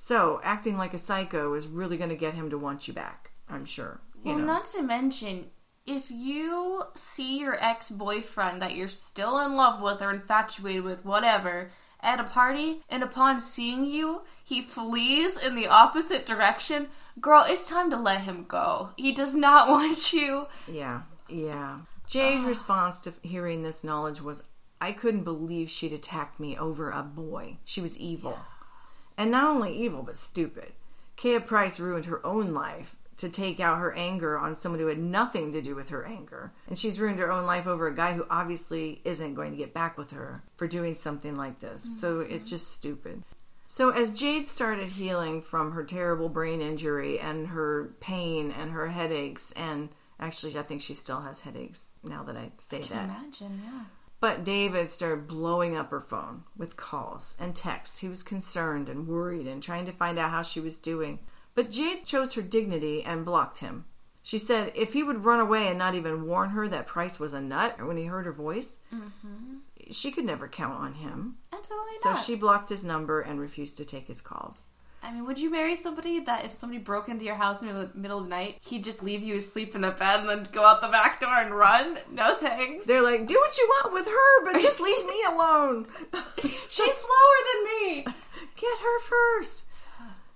So 0.03 0.41
acting 0.43 0.79
like 0.79 0.95
a 0.95 0.99
psycho 0.99 1.53
is 1.53 1.67
really 1.69 1.99
going 1.99 2.09
to 2.09 2.17
get 2.17 2.33
him 2.33 2.49
to 2.49 2.57
want 2.57 2.89
you 2.89 2.95
back, 2.95 3.33
I'm 3.51 3.67
sure. 3.67 4.01
You 4.25 4.31
Well, 4.31 4.39
know. 4.39 4.47
not 4.47 4.65
to 4.67 4.83
mention, 4.83 5.51
if 5.85 6.11
you 6.11 6.85
see 6.95 7.39
your 7.39 7.63
ex 7.63 7.91
boyfriend 7.91 8.63
that 8.63 8.75
you're 8.75 8.89
still 8.89 9.39
in 9.41 9.57
love 9.57 9.83
with 9.83 10.01
or 10.01 10.11
infatuated 10.11 10.85
with, 10.85 11.05
whatever, 11.05 11.71
at 12.01 12.19
a 12.19 12.25
party, 12.25 12.81
and 12.89 13.03
upon 13.03 13.41
seeing 13.41 13.85
you, 13.85 14.23
he 14.43 14.63
flees 14.63 15.37
in 15.37 15.55
the 15.55 15.67
opposite 15.67 16.25
direction, 16.25 16.89
girl, 17.21 17.45
it's 17.47 17.69
time 17.69 17.91
to 17.91 17.99
let 17.99 18.23
him 18.23 18.47
go. 18.49 18.93
He 18.97 19.13
does 19.13 19.35
not 19.35 19.69
want 19.75 20.15
you. 20.15 20.47
Yeah, 20.67 21.03
yeah. 21.29 21.81
Jayde's 22.09 22.45
response 22.45 23.01
to 23.01 23.13
hearing 23.23 23.63
this 23.63 23.85
knowledge 23.85 24.23
was, 24.23 24.45
I 24.81 24.93
couldn't 24.93 25.25
believe 25.25 25.69
she'd 25.69 25.93
attacked 25.93 26.41
me 26.41 26.57
over 26.57 26.91
a 26.91 27.03
boy. 27.03 27.59
She 27.67 27.83
was 27.83 27.99
evil. 27.99 28.39
And 29.17 29.31
not 29.31 29.51
only 29.51 29.77
evil, 29.77 30.03
but 30.03 30.17
stupid. 30.17 30.73
Kaya 31.17 31.41
Price 31.41 31.79
ruined 31.79 32.07
her 32.07 32.25
own 32.25 32.55
life 32.55 32.97
to 33.19 33.29
take 33.29 33.61
out 33.61 33.79
her 33.79 33.93
anger 33.97 34.39
on 34.39 34.55
someone 34.55 34.81
who 34.81 34.87
had 34.87 34.99
nothing 34.99 35.53
to 35.53 35.61
do 35.61 35.75
with 35.75 35.91
her 35.91 36.07
anger. 36.07 36.53
And 36.67 36.79
she's 36.79 36.99
ruined 36.99 37.19
her 37.19 37.31
own 37.31 37.45
life 37.45 37.67
over 37.67 37.87
a 37.87 37.95
guy 37.95 38.15
who 38.15 38.25
obviously 38.31 39.03
isn't 39.05 39.35
going 39.35 39.51
to 39.51 39.59
get 39.59 39.75
back 39.75 39.99
with 39.99 40.13
her 40.13 40.43
for 40.57 40.67
doing 40.67 40.95
something 40.95 41.37
like 41.37 41.61
this. 41.61 42.01
So 42.01 42.21
mm-hmm. 42.21 42.33
it's 42.33 42.49
just 42.49 42.69
stupid. 42.73 43.23
So 43.67 43.91
as 43.91 44.19
Jayde 44.19 44.47
started 44.47 44.89
healing 44.89 45.43
from 45.43 45.73
her 45.73 45.85
terrible 45.85 46.31
brain 46.31 46.63
injury 46.63 47.21
and 47.21 47.49
her 47.49 47.95
pain 48.01 48.51
and 48.51 48.73
her 48.73 48.89
headaches, 48.89 49.53
and 49.53 49.91
actually 50.19 50.59
I 50.59 50.63
think 50.63 50.81
she 50.81 50.95
still 50.95 51.21
has 51.21 51.41
headaches 51.41 51.87
now 52.03 52.25
that 52.25 52.37
I 52.37 52.51
say 52.59 52.81
Can 52.81 52.97
that. 52.97 53.05
imagine, 53.05 53.61
yeah. 53.63 53.85
But 54.21 54.45
David 54.45 54.91
started 54.91 55.27
blowing 55.27 55.75
up 55.75 55.91
her 55.91 56.01
phone 56.01 56.45
with 56.57 56.77
calls 56.77 57.35
and 57.41 57.55
texts. 57.55 57.99
He 57.99 58.09
was 58.09 58.23
concerned 58.23 58.89
and 58.89 59.09
worried 59.09 59.47
and 59.47 59.63
trying 59.63 59.87
to 59.87 59.93
find 59.93 60.19
out 60.19 60.31
how 60.31 60.43
she 60.43 60.61
was 60.61 60.79
doing. 60.79 61.21
But 61.55 61.71
Jayde 61.71 62.05
chose 62.05 62.35
her 62.35 62.43
dignity 62.43 63.03
and 63.03 63.25
blocked 63.25 63.59
him. 63.59 63.87
She 64.23 64.39
said 64.39 64.73
if 64.75 64.93
he 64.93 65.03
would 65.03 65.25
run 65.25 65.41
away 65.41 65.69
and 65.69 65.79
not 65.79 65.95
even 65.95 66.27
warn 66.27 66.51
her 66.51 66.69
that 66.69 66.87
Price 66.87 67.19
was 67.19 67.33
a 67.33 67.41
nut 67.41 67.85
when 67.85 67.97
he 67.97 68.05
heard 68.05 68.27
her 68.27 68.33
voice, 68.33 68.81
mm-hmm. 68.95 69.57
she 69.91 70.11
could 70.11 70.27
never 70.27 70.47
count 70.47 70.75
on 70.75 70.95
him. 70.95 71.37
Absolutely 71.53 71.95
So 72.01 72.11
not. 72.11 72.19
So 72.19 72.25
she 72.25 72.35
blocked 72.35 72.69
his 72.69 72.85
number 72.85 73.23
and 73.23 73.41
refused 73.41 73.79
to 73.79 73.87
take 73.87 74.07
his 74.07 74.21
calls. 74.21 74.67
I 75.03 75.13
mean, 75.13 75.27
would 75.27 75.39
you 75.39 75.51
marry 75.51 75.77
somebody 75.77 76.21
that 76.21 76.45
if 76.45 76.53
somebody 76.53 76.79
broke 76.79 77.09
into 77.09 77.25
your 77.25 77.35
house 77.35 77.63
in 77.63 77.69
the 77.69 77.91
middle 77.95 78.19
of 78.19 78.25
the 78.25 78.31
night, 78.31 78.59
he'd 78.61 78.85
just 78.85 79.03
leave 79.03 79.23
you 79.23 79.37
asleep 79.37 79.75
in 79.75 79.81
the 79.81 79.91
bed 79.91 80.21
and 80.21 80.29
then 80.29 80.49
go 80.53 80.65
out 80.65 80.83
the 80.83 80.89
back 80.89 81.21
door 81.21 81.35
and 81.35 81.55
run? 81.55 81.99
No 82.11 82.35
thanks. 82.35 82.87
They're 82.87 83.03
like, 83.03 83.27
do 83.27 83.35
what 83.35 83.59
you 83.59 83.69
want 83.69 83.95
with 83.95 84.07
her, 84.07 84.53
but 84.53 84.61
just 84.61 84.81
leave 84.81 85.07
me 85.07 85.23
alone. 85.29 85.87
She's 86.69 86.97
slower 86.97 87.39
than 87.53 87.65
me. 87.65 88.05
Get 88.57 88.79
her 88.79 89.01
first. 89.01 89.65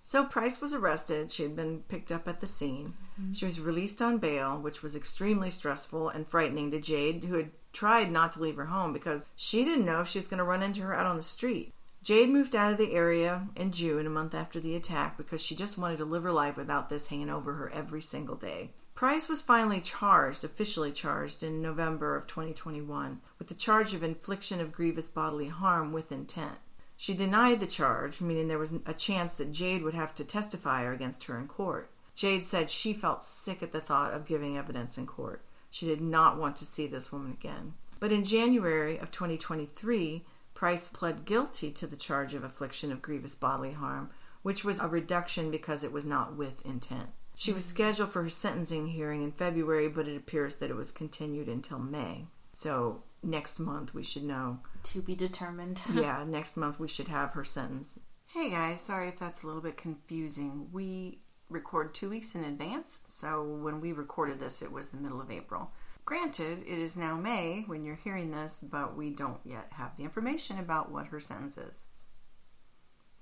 So 0.02 0.24
Price 0.24 0.60
was 0.60 0.74
arrested. 0.74 1.30
She 1.30 1.42
had 1.42 1.56
been 1.56 1.80
picked 1.88 2.12
up 2.12 2.28
at 2.28 2.40
the 2.40 2.46
scene. 2.46 2.94
Mm-hmm. 3.20 3.32
She 3.32 3.44
was 3.44 3.60
released 3.60 4.00
on 4.00 4.18
bail, 4.18 4.58
which 4.58 4.82
was 4.82 4.94
extremely 4.94 5.50
stressful 5.50 6.08
and 6.08 6.26
frightening 6.26 6.70
to 6.70 6.78
Jayde, 6.78 7.24
who 7.24 7.36
had 7.36 7.50
tried 7.72 8.10
not 8.10 8.32
to 8.32 8.40
leave 8.40 8.56
her 8.56 8.66
home 8.66 8.92
because 8.92 9.26
she 9.34 9.64
didn't 9.64 9.84
know 9.84 10.00
if 10.00 10.08
she 10.08 10.18
was 10.18 10.28
going 10.28 10.38
to 10.38 10.44
run 10.44 10.62
into 10.62 10.82
her 10.82 10.94
out 10.94 11.06
on 11.06 11.16
the 11.16 11.22
street. 11.22 11.73
Jayde 12.04 12.28
moved 12.28 12.54
out 12.54 12.70
of 12.70 12.76
the 12.76 12.92
area 12.92 13.48
in 13.56 13.72
June, 13.72 14.06
a 14.06 14.10
month 14.10 14.34
after 14.34 14.60
the 14.60 14.76
attack, 14.76 15.16
because 15.16 15.40
she 15.40 15.54
just 15.54 15.78
wanted 15.78 15.96
to 15.96 16.04
live 16.04 16.22
her 16.22 16.32
life 16.32 16.54
without 16.54 16.90
this 16.90 17.06
hanging 17.06 17.30
over 17.30 17.54
her 17.54 17.70
every 17.70 18.02
single 18.02 18.36
day. 18.36 18.72
Price 18.94 19.26
was 19.26 19.40
finally 19.40 19.80
charged, 19.80 20.44
officially 20.44 20.92
charged, 20.92 21.42
in 21.42 21.62
November 21.62 22.14
of 22.14 22.26
2021 22.26 23.22
with 23.38 23.48
the 23.48 23.54
charge 23.54 23.94
of 23.94 24.02
infliction 24.02 24.60
of 24.60 24.70
grievous 24.70 25.08
bodily 25.08 25.48
harm 25.48 25.94
with 25.94 26.12
intent. 26.12 26.58
She 26.94 27.14
denied 27.14 27.58
the 27.58 27.66
charge, 27.66 28.20
meaning 28.20 28.48
there 28.48 28.58
was 28.58 28.74
a 28.84 28.92
chance 28.92 29.34
that 29.36 29.52
Jayde 29.52 29.82
would 29.82 29.94
have 29.94 30.14
to 30.16 30.24
testify 30.24 30.82
against 30.82 31.24
her 31.24 31.38
in 31.38 31.48
court. 31.48 31.90
Jayde 32.14 32.44
said 32.44 32.68
she 32.68 32.92
felt 32.92 33.24
sick 33.24 33.62
at 33.62 33.72
the 33.72 33.80
thought 33.80 34.12
of 34.12 34.26
giving 34.26 34.58
evidence 34.58 34.98
in 34.98 35.06
court. 35.06 35.42
She 35.70 35.86
did 35.86 36.02
not 36.02 36.38
want 36.38 36.56
to 36.56 36.66
see 36.66 36.86
this 36.86 37.10
woman 37.10 37.32
again. 37.32 37.74
But 37.98 38.12
in 38.12 38.24
January 38.24 38.98
of 38.98 39.10
2023, 39.10 40.24
Price 40.54 40.88
pled 40.88 41.24
guilty 41.24 41.70
to 41.72 41.86
the 41.86 41.96
charge 41.96 42.34
of 42.34 42.44
affliction 42.44 42.92
of 42.92 43.02
grievous 43.02 43.34
bodily 43.34 43.72
harm, 43.72 44.10
which 44.42 44.64
was 44.64 44.80
a 44.80 44.86
reduction 44.86 45.50
because 45.50 45.82
it 45.82 45.92
was 45.92 46.04
not 46.04 46.36
with 46.36 46.64
intent. 46.64 47.10
She 47.34 47.52
was 47.52 47.64
scheduled 47.64 48.12
for 48.12 48.22
her 48.22 48.28
sentencing 48.28 48.88
hearing 48.88 49.22
in 49.24 49.32
February, 49.32 49.88
but 49.88 50.06
it 50.06 50.16
appears 50.16 50.56
that 50.56 50.70
it 50.70 50.76
was 50.76 50.92
continued 50.92 51.48
until 51.48 51.80
May. 51.80 52.26
So 52.52 53.02
next 53.22 53.58
month 53.58 53.92
we 53.92 54.04
should 54.04 54.22
know. 54.22 54.60
To 54.84 55.02
be 55.02 55.16
determined. 55.16 55.80
yeah, 55.92 56.24
next 56.26 56.56
month 56.56 56.78
we 56.78 56.86
should 56.86 57.08
have 57.08 57.32
her 57.32 57.44
sentence. 57.44 57.98
Hey 58.26 58.50
guys, 58.50 58.80
sorry 58.80 59.08
if 59.08 59.18
that's 59.18 59.42
a 59.42 59.46
little 59.46 59.62
bit 59.62 59.76
confusing. 59.76 60.68
We 60.72 61.18
record 61.48 61.94
two 61.94 62.10
weeks 62.10 62.34
in 62.34 62.44
advance, 62.44 63.00
so 63.08 63.42
when 63.42 63.80
we 63.80 63.92
recorded 63.92 64.38
this, 64.38 64.62
it 64.62 64.72
was 64.72 64.88
the 64.88 64.96
middle 64.96 65.20
of 65.20 65.30
April. 65.30 65.72
Granted, 66.04 66.64
it 66.66 66.78
is 66.78 66.96
now 66.96 67.16
May 67.16 67.64
when 67.66 67.84
you're 67.84 67.94
hearing 67.96 68.30
this, 68.30 68.58
but 68.62 68.94
we 68.96 69.10
don't 69.10 69.40
yet 69.44 69.68
have 69.72 69.96
the 69.96 70.04
information 70.04 70.58
about 70.58 70.92
what 70.92 71.06
her 71.06 71.20
sentence 71.20 71.56
is. 71.56 71.86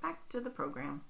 Back 0.03 0.29
to 0.31 0.41
the 0.41 0.51
program. 0.51 1.03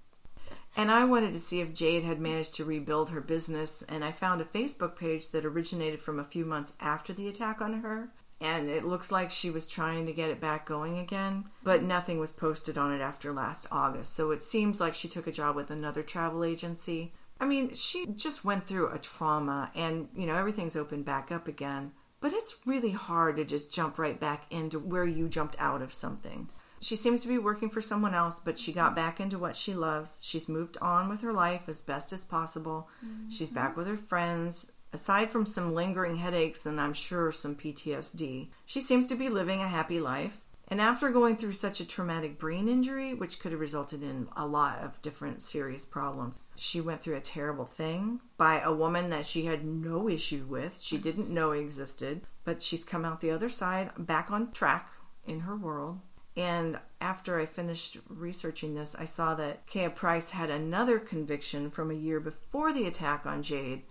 And 0.77 0.91
I 0.91 1.05
wanted 1.05 1.33
to 1.33 1.39
see 1.39 1.61
if 1.61 1.73
Jayde 1.73 2.05
had 2.05 2.21
managed 2.21 2.55
to 2.55 2.65
rebuild 2.65 3.11
her 3.11 3.21
business, 3.21 3.83
and 3.89 4.05
I 4.05 4.13
found 4.13 4.41
a 4.41 4.45
Facebook 4.45 4.97
page 4.97 5.31
that 5.31 5.47
originated 5.47 6.01
from 6.01 6.19
a 6.19 6.25
few 6.25 6.45
months 6.45 6.75
after 6.81 7.13
the 7.13 7.29
attack 7.29 7.61
on 7.63 7.81
her. 7.81 8.11
And 8.41 8.69
it 8.69 8.85
looks 8.85 9.13
like 9.13 9.31
she 9.31 9.51
was 9.51 9.69
trying 9.69 10.05
to 10.07 10.13
get 10.13 10.29
it 10.29 10.41
back 10.41 10.67
going 10.67 10.99
again, 10.99 11.45
but 11.63 11.83
nothing 11.83 12.19
was 12.19 12.33
posted 12.33 12.77
on 12.77 12.93
it 12.93 13.01
after 13.01 13.33
last 13.33 13.67
August. 13.71 14.15
So 14.15 14.31
it 14.31 14.43
seems 14.43 14.81
like 14.81 14.95
she 14.95 15.09
took 15.09 15.27
a 15.27 15.33
job 15.33 15.57
with 15.57 15.71
another 15.71 16.03
travel 16.03 16.43
agency. 16.43 17.13
I 17.41 17.47
mean, 17.47 17.75
she 17.75 18.07
just 18.07 18.45
went 18.45 18.67
through 18.67 18.91
a 18.91 18.99
trauma, 18.99 19.71
and 19.75 20.09
you 20.15 20.27
know, 20.27 20.37
everything's 20.37 20.77
opened 20.77 21.05
back 21.05 21.33
up 21.33 21.49
again. 21.49 21.93
But 22.21 22.33
it's 22.33 22.55
really 22.65 22.93
hard 22.93 23.37
to 23.37 23.45
just 23.45 23.73
jump 23.75 23.99
right 23.99 24.19
back 24.19 24.47
into 24.51 24.79
where 24.79 25.05
you 25.05 25.29
jumped 25.29 25.57
out 25.59 25.83
of 25.83 25.93
something. 25.93 26.49
She 26.81 26.97
seems 26.97 27.23
to 27.23 27.29
be 27.29 27.39
working 27.39 27.71
for 27.71 27.81
someone 27.81 28.15
else, 28.15 28.41
but 28.45 28.59
she 28.59 28.73
got 28.73 28.97
back 28.97 29.21
into 29.21 29.39
what 29.39 29.55
she 29.55 29.73
loves. 29.73 30.19
She's 30.21 30.49
moved 30.49 30.77
on 30.81 31.09
with 31.09 31.21
her 31.21 31.33
life 31.33 31.69
as 31.69 31.81
best 31.81 32.13
as 32.13 32.25
possible. 32.25 32.89
She's 33.29 33.49
mm-hmm. 33.49 33.55
back 33.55 33.77
with 33.77 33.87
her 33.87 33.97
friends. 33.97 34.73
Aside 34.93 35.31
from 35.31 35.47
some 35.47 35.75
lingering 35.75 36.17
headaches 36.17 36.67
and 36.67 36.81
I'm 36.81 36.93
sure 36.93 37.33
some 37.33 37.55
PTSD, 37.57 38.51
she 38.67 38.81
seems 38.81 39.09
to 39.09 39.15
be 39.15 39.29
living 39.29 39.63
a 39.63 39.69
happy 39.69 40.01
life. 40.01 40.42
And 40.73 40.81
after 40.81 41.11
going 41.11 41.37
through 41.37 41.53
such 41.53 41.81
a 41.81 41.87
traumatic 41.87 42.39
brain 42.39 42.67
injury, 42.67 43.13
which 43.13 43.39
could 43.39 43.53
have 43.53 43.61
resulted 43.61 44.03
in 44.03 44.29
a 44.35 44.47
lot 44.47 44.79
of 44.79 45.03
different 45.03 45.43
serious 45.43 45.85
problems, 45.85 46.39
she 46.57 46.81
went 46.81 47.03
through 47.03 47.17
a 47.17 47.21
terrible 47.21 47.67
thing 47.67 48.23
by 48.39 48.59
a 48.59 48.73
woman 48.73 49.11
that 49.11 49.27
she 49.27 49.45
had 49.45 49.67
no 49.67 50.09
issue 50.09 50.47
with. 50.49 50.81
She 50.81 50.97
didn't 50.97 51.29
know 51.29 51.51
existed, 51.51 52.23
but 52.45 52.63
she's 52.63 52.87
come 52.87 53.05
out 53.05 53.21
the 53.21 53.33
other 53.33 53.51
side, 53.51 53.91
back 53.99 54.31
on 54.31 54.51
track 54.53 54.89
in 55.27 55.41
her 55.41 55.55
world. 55.55 56.01
And 56.39 56.79
after 57.03 57.39
I 57.39 57.45
finished 57.45 57.99
researching 58.09 58.75
this, 58.75 58.97
I 58.99 59.05
saw 59.05 59.35
that 59.35 59.67
Kea 59.67 59.91
Price 59.91 60.31
had 60.31 60.49
another 60.49 60.99
conviction 60.99 61.71
from 61.71 61.91
a 61.91 61.95
year 61.95 62.19
before 62.19 62.73
the 62.73 62.87
attack 62.87 63.27
on 63.27 63.43
Jayde 63.43 63.83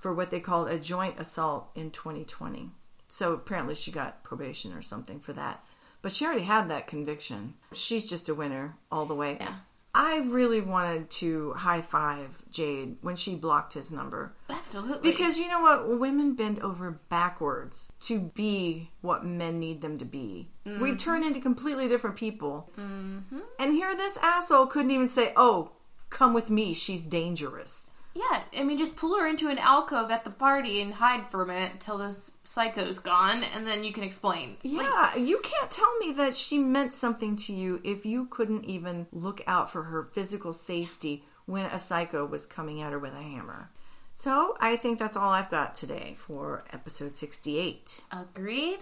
for 0.00 0.14
what 0.14 0.30
they 0.30 0.40
called 0.40 0.70
a 0.70 0.78
joint 0.78 1.20
assault 1.20 1.68
in 1.74 1.90
2020. 1.90 2.70
So 3.08 3.34
apparently 3.34 3.74
she 3.74 3.92
got 3.92 4.24
probation 4.24 4.72
or 4.72 4.80
something 4.80 5.20
for 5.20 5.34
that. 5.34 5.62
But 6.04 6.12
she 6.12 6.26
already 6.26 6.42
had 6.42 6.68
that 6.68 6.86
conviction. 6.86 7.54
She's 7.72 8.06
just 8.06 8.28
a 8.28 8.34
winner 8.34 8.76
all 8.92 9.06
the 9.06 9.14
way. 9.14 9.38
Yeah. 9.40 9.54
I 9.94 10.18
really 10.18 10.60
wanted 10.60 11.08
to 11.08 11.54
high 11.54 11.80
five 11.80 12.42
Jayde 12.52 12.96
when 13.00 13.16
she 13.16 13.36
blocked 13.36 13.72
his 13.72 13.90
number. 13.90 14.34
Absolutely. 14.50 15.10
Because 15.10 15.38
you 15.38 15.48
know 15.48 15.60
what? 15.62 15.98
Women 15.98 16.34
bend 16.34 16.60
over 16.60 16.90
backwards 17.08 17.90
to 18.00 18.18
be 18.20 18.90
what 19.00 19.24
men 19.24 19.58
need 19.58 19.80
them 19.80 19.96
to 19.96 20.04
be. 20.04 20.50
We 20.78 20.94
turn 20.94 21.24
into 21.24 21.40
completely 21.40 21.88
different 21.88 22.16
people. 22.16 22.70
Mm-hmm. 22.78 23.38
And 23.58 23.72
here, 23.72 23.96
this 23.96 24.18
asshole 24.18 24.66
couldn't 24.66 24.90
even 24.90 25.08
say, 25.08 25.32
Oh, 25.36 25.70
come 26.10 26.34
with 26.34 26.50
me. 26.50 26.74
She's 26.74 27.00
dangerous. 27.00 27.92
Yeah, 28.14 28.42
I 28.56 28.62
mean, 28.62 28.78
just 28.78 28.94
pull 28.94 29.18
her 29.18 29.26
into 29.26 29.48
an 29.48 29.58
alcove 29.58 30.10
at 30.10 30.24
the 30.24 30.30
party 30.30 30.80
and 30.80 30.94
hide 30.94 31.26
for 31.26 31.42
a 31.42 31.46
minute 31.46 31.72
until 31.72 31.98
this 31.98 32.30
psycho's 32.44 33.00
gone, 33.00 33.42
and 33.42 33.66
then 33.66 33.82
you 33.82 33.92
can 33.92 34.04
explain. 34.04 34.56
Yeah, 34.62 35.16
you 35.16 35.40
can't 35.42 35.70
tell 35.70 35.98
me 35.98 36.12
that 36.12 36.36
she 36.36 36.58
meant 36.58 36.94
something 36.94 37.34
to 37.36 37.52
you 37.52 37.80
if 37.82 38.06
you 38.06 38.26
couldn't 38.26 38.64
even 38.66 39.08
look 39.12 39.42
out 39.48 39.72
for 39.72 39.84
her 39.84 40.04
physical 40.04 40.52
safety 40.52 41.24
when 41.46 41.66
a 41.66 41.78
psycho 41.78 42.24
was 42.24 42.46
coming 42.46 42.80
at 42.80 42.92
her 42.92 42.98
with 42.98 43.14
a 43.14 43.22
hammer. 43.22 43.70
So, 44.14 44.56
I 44.60 44.76
think 44.76 45.00
that's 45.00 45.16
all 45.16 45.30
I've 45.30 45.50
got 45.50 45.74
today 45.74 46.14
for 46.16 46.64
episode 46.72 47.12
68. 47.16 48.00
Agreed. 48.12 48.78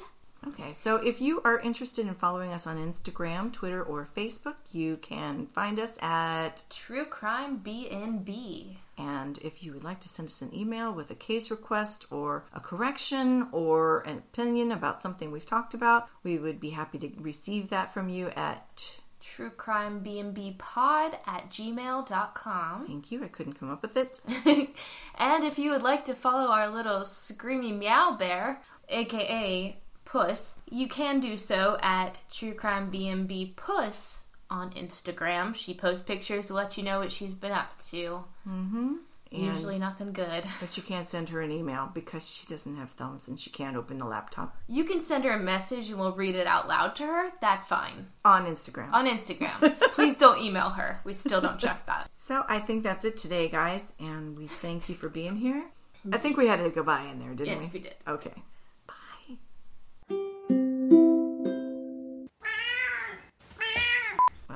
Okay, 0.47 0.73
so 0.75 0.97
if 0.97 1.23
you 1.23 1.41
are 1.43 1.59
interested 1.61 2.07
in 2.07 2.15
following 2.15 2.53
us 2.53 2.67
on 2.67 2.77
Instagram, 2.77 3.51
Twitter, 3.51 3.83
or 3.83 4.07
Facebook, 4.15 4.57
you 4.73 4.99
can 4.99 5.47
find 5.47 5.79
us 5.79 5.99
at. 6.03 6.65
True 6.69 7.07
crime 7.07 7.61
BNB. 7.65 8.77
And 8.99 9.39
if 9.39 9.63
you 9.63 9.73
would 9.73 9.85
like 9.85 10.01
to 10.01 10.09
send 10.09 10.29
us 10.29 10.43
an 10.43 10.55
email 10.55 10.93
with 10.93 11.11
a 11.11 11.15
case 11.15 11.51
request 11.51 12.07
or 12.11 12.45
a 12.53 12.61
correction 12.61 13.49
or 13.53 14.01
an 14.01 14.19
opinion 14.19 14.71
about 14.71 15.01
something 15.01 15.31
we've 15.31 15.47
talked 15.47 15.75
about, 15.75 16.09
we 16.23 16.39
would 16.39 16.61
be 16.61 16.71
happy 16.71 16.99
to 16.99 17.11
receive 17.19 17.71
that 17.71 17.93
from 17.93 18.09
you 18.09 18.29
at. 18.29 18.99
True 19.21 19.51
crime 19.51 20.03
BNB 20.03 20.59
pod 20.59 21.17
at 21.27 21.49
gmail.com. 21.49 22.87
Thank 22.87 23.13
you, 23.13 23.25
I 23.25 23.29
couldn't 23.29 23.55
come 23.55 23.71
up 23.71 23.81
with 23.81 23.97
it. 23.97 24.21
and 25.15 25.45
if 25.45 25.59
you 25.59 25.71
would 25.71 25.83
like 25.83 26.05
to 26.07 26.15
follow 26.15 26.51
our 26.51 26.69
little 26.69 27.01
screamy 27.01 27.77
meow 27.77 28.17
bear, 28.19 28.61
aka 28.89 29.77
Puss, 30.05 30.57
you 30.69 30.89
can 30.89 31.21
do 31.21 31.39
so 31.39 31.79
at 31.81 32.21
True 32.31 32.53
Crime 32.53 32.91
BNB 32.91 33.57
Puss 33.57 34.25
on 34.53 34.71
Instagram. 34.73 35.55
She 35.55 35.75
posts 35.75 36.05
pictures 36.05 36.47
to 36.47 36.55
let 36.55 36.77
you 36.77 36.85
know 36.85 37.01
what 37.01 37.11
she's 37.11 37.35
been 37.35 37.53
up 37.53 37.81
to. 37.91 38.25
Mm-hmm. 38.49 38.95
Usually 39.31 39.79
nothing 39.79 40.13
good. 40.13 40.45
But 40.61 40.77
you 40.77 40.83
can't 40.83 41.09
send 41.09 41.31
her 41.31 41.41
an 41.41 41.51
email 41.51 41.91
because 41.95 42.29
she 42.29 42.47
doesn't 42.47 42.77
have 42.77 42.91
thumbs 42.91 43.29
and 43.29 43.41
she 43.41 43.49
can't 43.49 43.79
open 43.79 43.97
the 43.97 44.05
laptop. 44.05 44.55
You 44.69 44.85
can 44.85 45.01
send 45.01 45.25
her 45.25 45.31
a 45.31 45.39
message 45.39 45.89
and 45.89 45.99
we'll 45.99 46.13
read 46.13 46.35
it 46.35 46.47
out 46.47 46.69
loud 46.69 46.95
to 46.97 47.07
her. 47.07 47.31
That's 47.41 47.67
fine. 47.67 48.09
On 48.27 48.45
Instagram. 48.45 48.93
On 48.93 49.07
Instagram. 49.07 49.79
Please 49.93 50.17
don't 50.17 50.39
email 50.43 50.69
her. 50.69 51.01
We 51.05 51.15
still 51.15 51.41
don't 51.41 51.59
check 51.59 51.87
that. 51.87 52.11
So 52.13 52.45
I 52.47 52.59
think 52.59 52.83
that's 52.83 53.07
it 53.07 53.17
today, 53.17 53.49
guys, 53.49 53.95
and 53.99 54.37
we 54.37 54.47
thank 54.49 54.91
you 54.91 54.95
for 54.95 55.09
being 55.09 55.37
here. 55.37 55.65
I 56.13 56.19
think 56.19 56.37
we 56.37 56.49
had 56.49 56.61
a 56.61 56.69
goodbye 56.69 57.05
in 57.05 57.19
there, 57.19 57.31
didn't 57.31 57.47
Yes, 57.47 57.57
we? 57.59 57.63
Yes, 57.65 57.73
we 57.73 57.81
did. 57.81 57.95
Okay. 58.07 58.43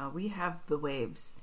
Well, 0.06 0.14
we 0.14 0.28
have 0.28 0.64
the 0.68 0.78
waves. 0.78 1.42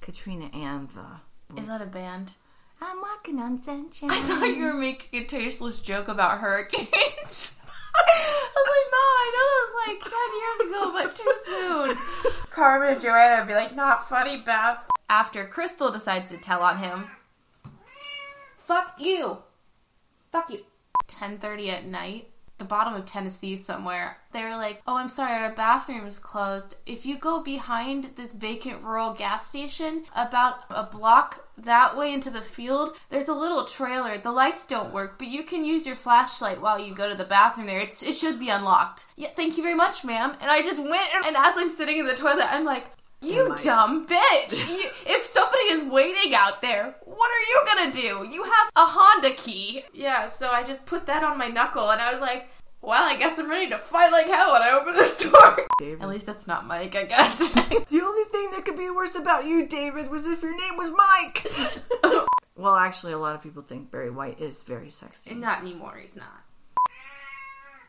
Katrina 0.00 0.50
and 0.52 0.88
the. 0.90 1.60
Is 1.60 1.68
that 1.68 1.82
a 1.82 1.86
band? 1.86 2.32
I'm 2.80 3.00
walking 3.00 3.38
on 3.38 3.60
sunshine. 3.60 4.10
I 4.10 4.20
thought 4.22 4.56
you 4.56 4.64
were 4.64 4.74
making 4.74 5.22
a 5.22 5.24
tasteless 5.24 5.78
joke 5.78 6.08
about 6.08 6.40
hurricanes. 6.40 6.82
I 7.94 8.50
was 8.56 8.68
like, 8.74 8.88
Mom, 8.90 9.12
I 9.22 9.28
know 9.36 9.46
that 9.46 9.62
was 9.62 9.74
like 9.86 10.00
10 10.10 10.30
years 10.40 10.60
ago, 10.66 10.92
but 10.92 11.14
too 11.14 11.34
soon. 11.46 12.32
Carmen 12.50 12.94
and 12.94 13.00
Joanna 13.00 13.42
would 13.42 13.46
be 13.46 13.54
like, 13.54 13.76
not 13.76 14.08
funny, 14.08 14.38
Beth. 14.38 14.84
After 15.08 15.46
Crystal 15.46 15.92
decides 15.92 16.32
to 16.32 16.38
tell 16.38 16.62
on 16.62 16.78
him, 16.78 17.06
fuck 18.56 18.96
you. 18.98 19.38
Fuck 20.32 20.50
you. 20.50 20.64
10.30 21.06 21.68
at 21.68 21.86
night, 21.86 22.31
the 22.62 22.68
bottom 22.68 22.94
of 22.94 23.04
Tennessee 23.04 23.56
somewhere. 23.56 24.18
They 24.30 24.44
were 24.44 24.56
like, 24.56 24.82
"Oh, 24.86 24.96
I'm 24.96 25.08
sorry, 25.08 25.32
our 25.32 25.52
bathroom 25.52 26.06
is 26.06 26.20
closed. 26.20 26.76
If 26.86 27.04
you 27.04 27.18
go 27.18 27.42
behind 27.42 28.12
this 28.14 28.34
vacant 28.34 28.82
rural 28.82 29.12
gas 29.12 29.48
station 29.48 30.04
about 30.14 30.60
a 30.70 30.84
block 30.84 31.48
that 31.58 31.96
way 31.96 32.12
into 32.12 32.30
the 32.30 32.40
field, 32.40 32.96
there's 33.10 33.28
a 33.28 33.34
little 33.34 33.64
trailer. 33.64 34.16
The 34.16 34.30
lights 34.30 34.64
don't 34.64 34.94
work, 34.94 35.18
but 35.18 35.26
you 35.26 35.42
can 35.42 35.64
use 35.64 35.86
your 35.86 35.96
flashlight 35.96 36.60
while 36.62 36.78
you 36.78 36.94
go 36.94 37.08
to 37.08 37.16
the 37.16 37.24
bathroom 37.24 37.66
there. 37.66 37.80
It's, 37.80 38.02
it 38.02 38.14
should 38.14 38.38
be 38.38 38.48
unlocked. 38.48 39.06
Yeah, 39.16 39.30
thank 39.34 39.56
you 39.56 39.62
very 39.62 39.74
much, 39.74 40.04
ma'am. 40.04 40.36
And 40.40 40.50
I 40.50 40.62
just 40.62 40.78
went, 40.78 41.08
and, 41.14 41.26
and 41.26 41.36
as 41.36 41.54
I'm 41.56 41.70
sitting 41.70 41.98
in 41.98 42.06
the 42.06 42.14
toilet, 42.14 42.46
I'm 42.48 42.64
like, 42.64 42.86
you 43.22 43.54
dumb 43.62 44.06
bitch! 44.06 44.68
You, 44.72 44.88
if 45.06 45.24
somebody 45.24 45.64
is 45.64 45.84
waiting 45.84 46.34
out 46.34 46.62
there, 46.62 46.94
what 47.04 47.30
are 47.30 47.46
you 47.50 47.62
gonna 47.66 47.92
do? 47.92 48.34
You 48.34 48.42
have 48.42 48.70
a 48.74 48.84
Honda 48.86 49.30
key. 49.30 49.84
Yeah, 49.92 50.26
so 50.28 50.48
I 50.48 50.62
just 50.62 50.86
put 50.86 51.06
that 51.06 51.22
on 51.22 51.38
my 51.38 51.48
knuckle, 51.48 51.90
and 51.90 52.00
I 52.00 52.10
was 52.10 52.20
like, 52.20 52.48
well, 52.82 53.08
I 53.08 53.16
guess 53.16 53.38
I'm 53.38 53.48
ready 53.48 53.70
to 53.70 53.78
fight 53.78 54.10
like 54.10 54.26
hell 54.26 54.52
when 54.52 54.62
I 54.62 54.70
open 54.70 54.94
this 54.94 55.16
door. 55.18 55.66
David. 55.78 56.02
At 56.02 56.08
least 56.08 56.26
that's 56.26 56.46
not 56.48 56.66
Mike, 56.66 56.94
I 56.96 57.04
guess. 57.04 57.54
The 57.92 58.00
only 58.00 58.24
thing 58.30 58.50
that 58.52 58.64
could 58.64 58.78
be 58.78 58.88
worse 58.90 59.14
about 59.16 59.44
you, 59.44 59.66
David, 59.66 60.10
was 60.10 60.26
if 60.26 60.42
your 60.42 60.56
name 60.56 60.76
was 60.78 60.90
Mike. 60.90 61.46
well, 62.56 62.74
actually, 62.74 63.12
a 63.12 63.18
lot 63.18 63.34
of 63.34 63.42
people 63.42 63.62
think 63.62 63.90
Barry 63.90 64.10
White 64.10 64.40
is 64.40 64.62
very 64.62 64.88
sexy. 64.88 65.34
not 65.34 65.60
anymore, 65.60 65.98
he's 66.00 66.16
not. 66.16 66.41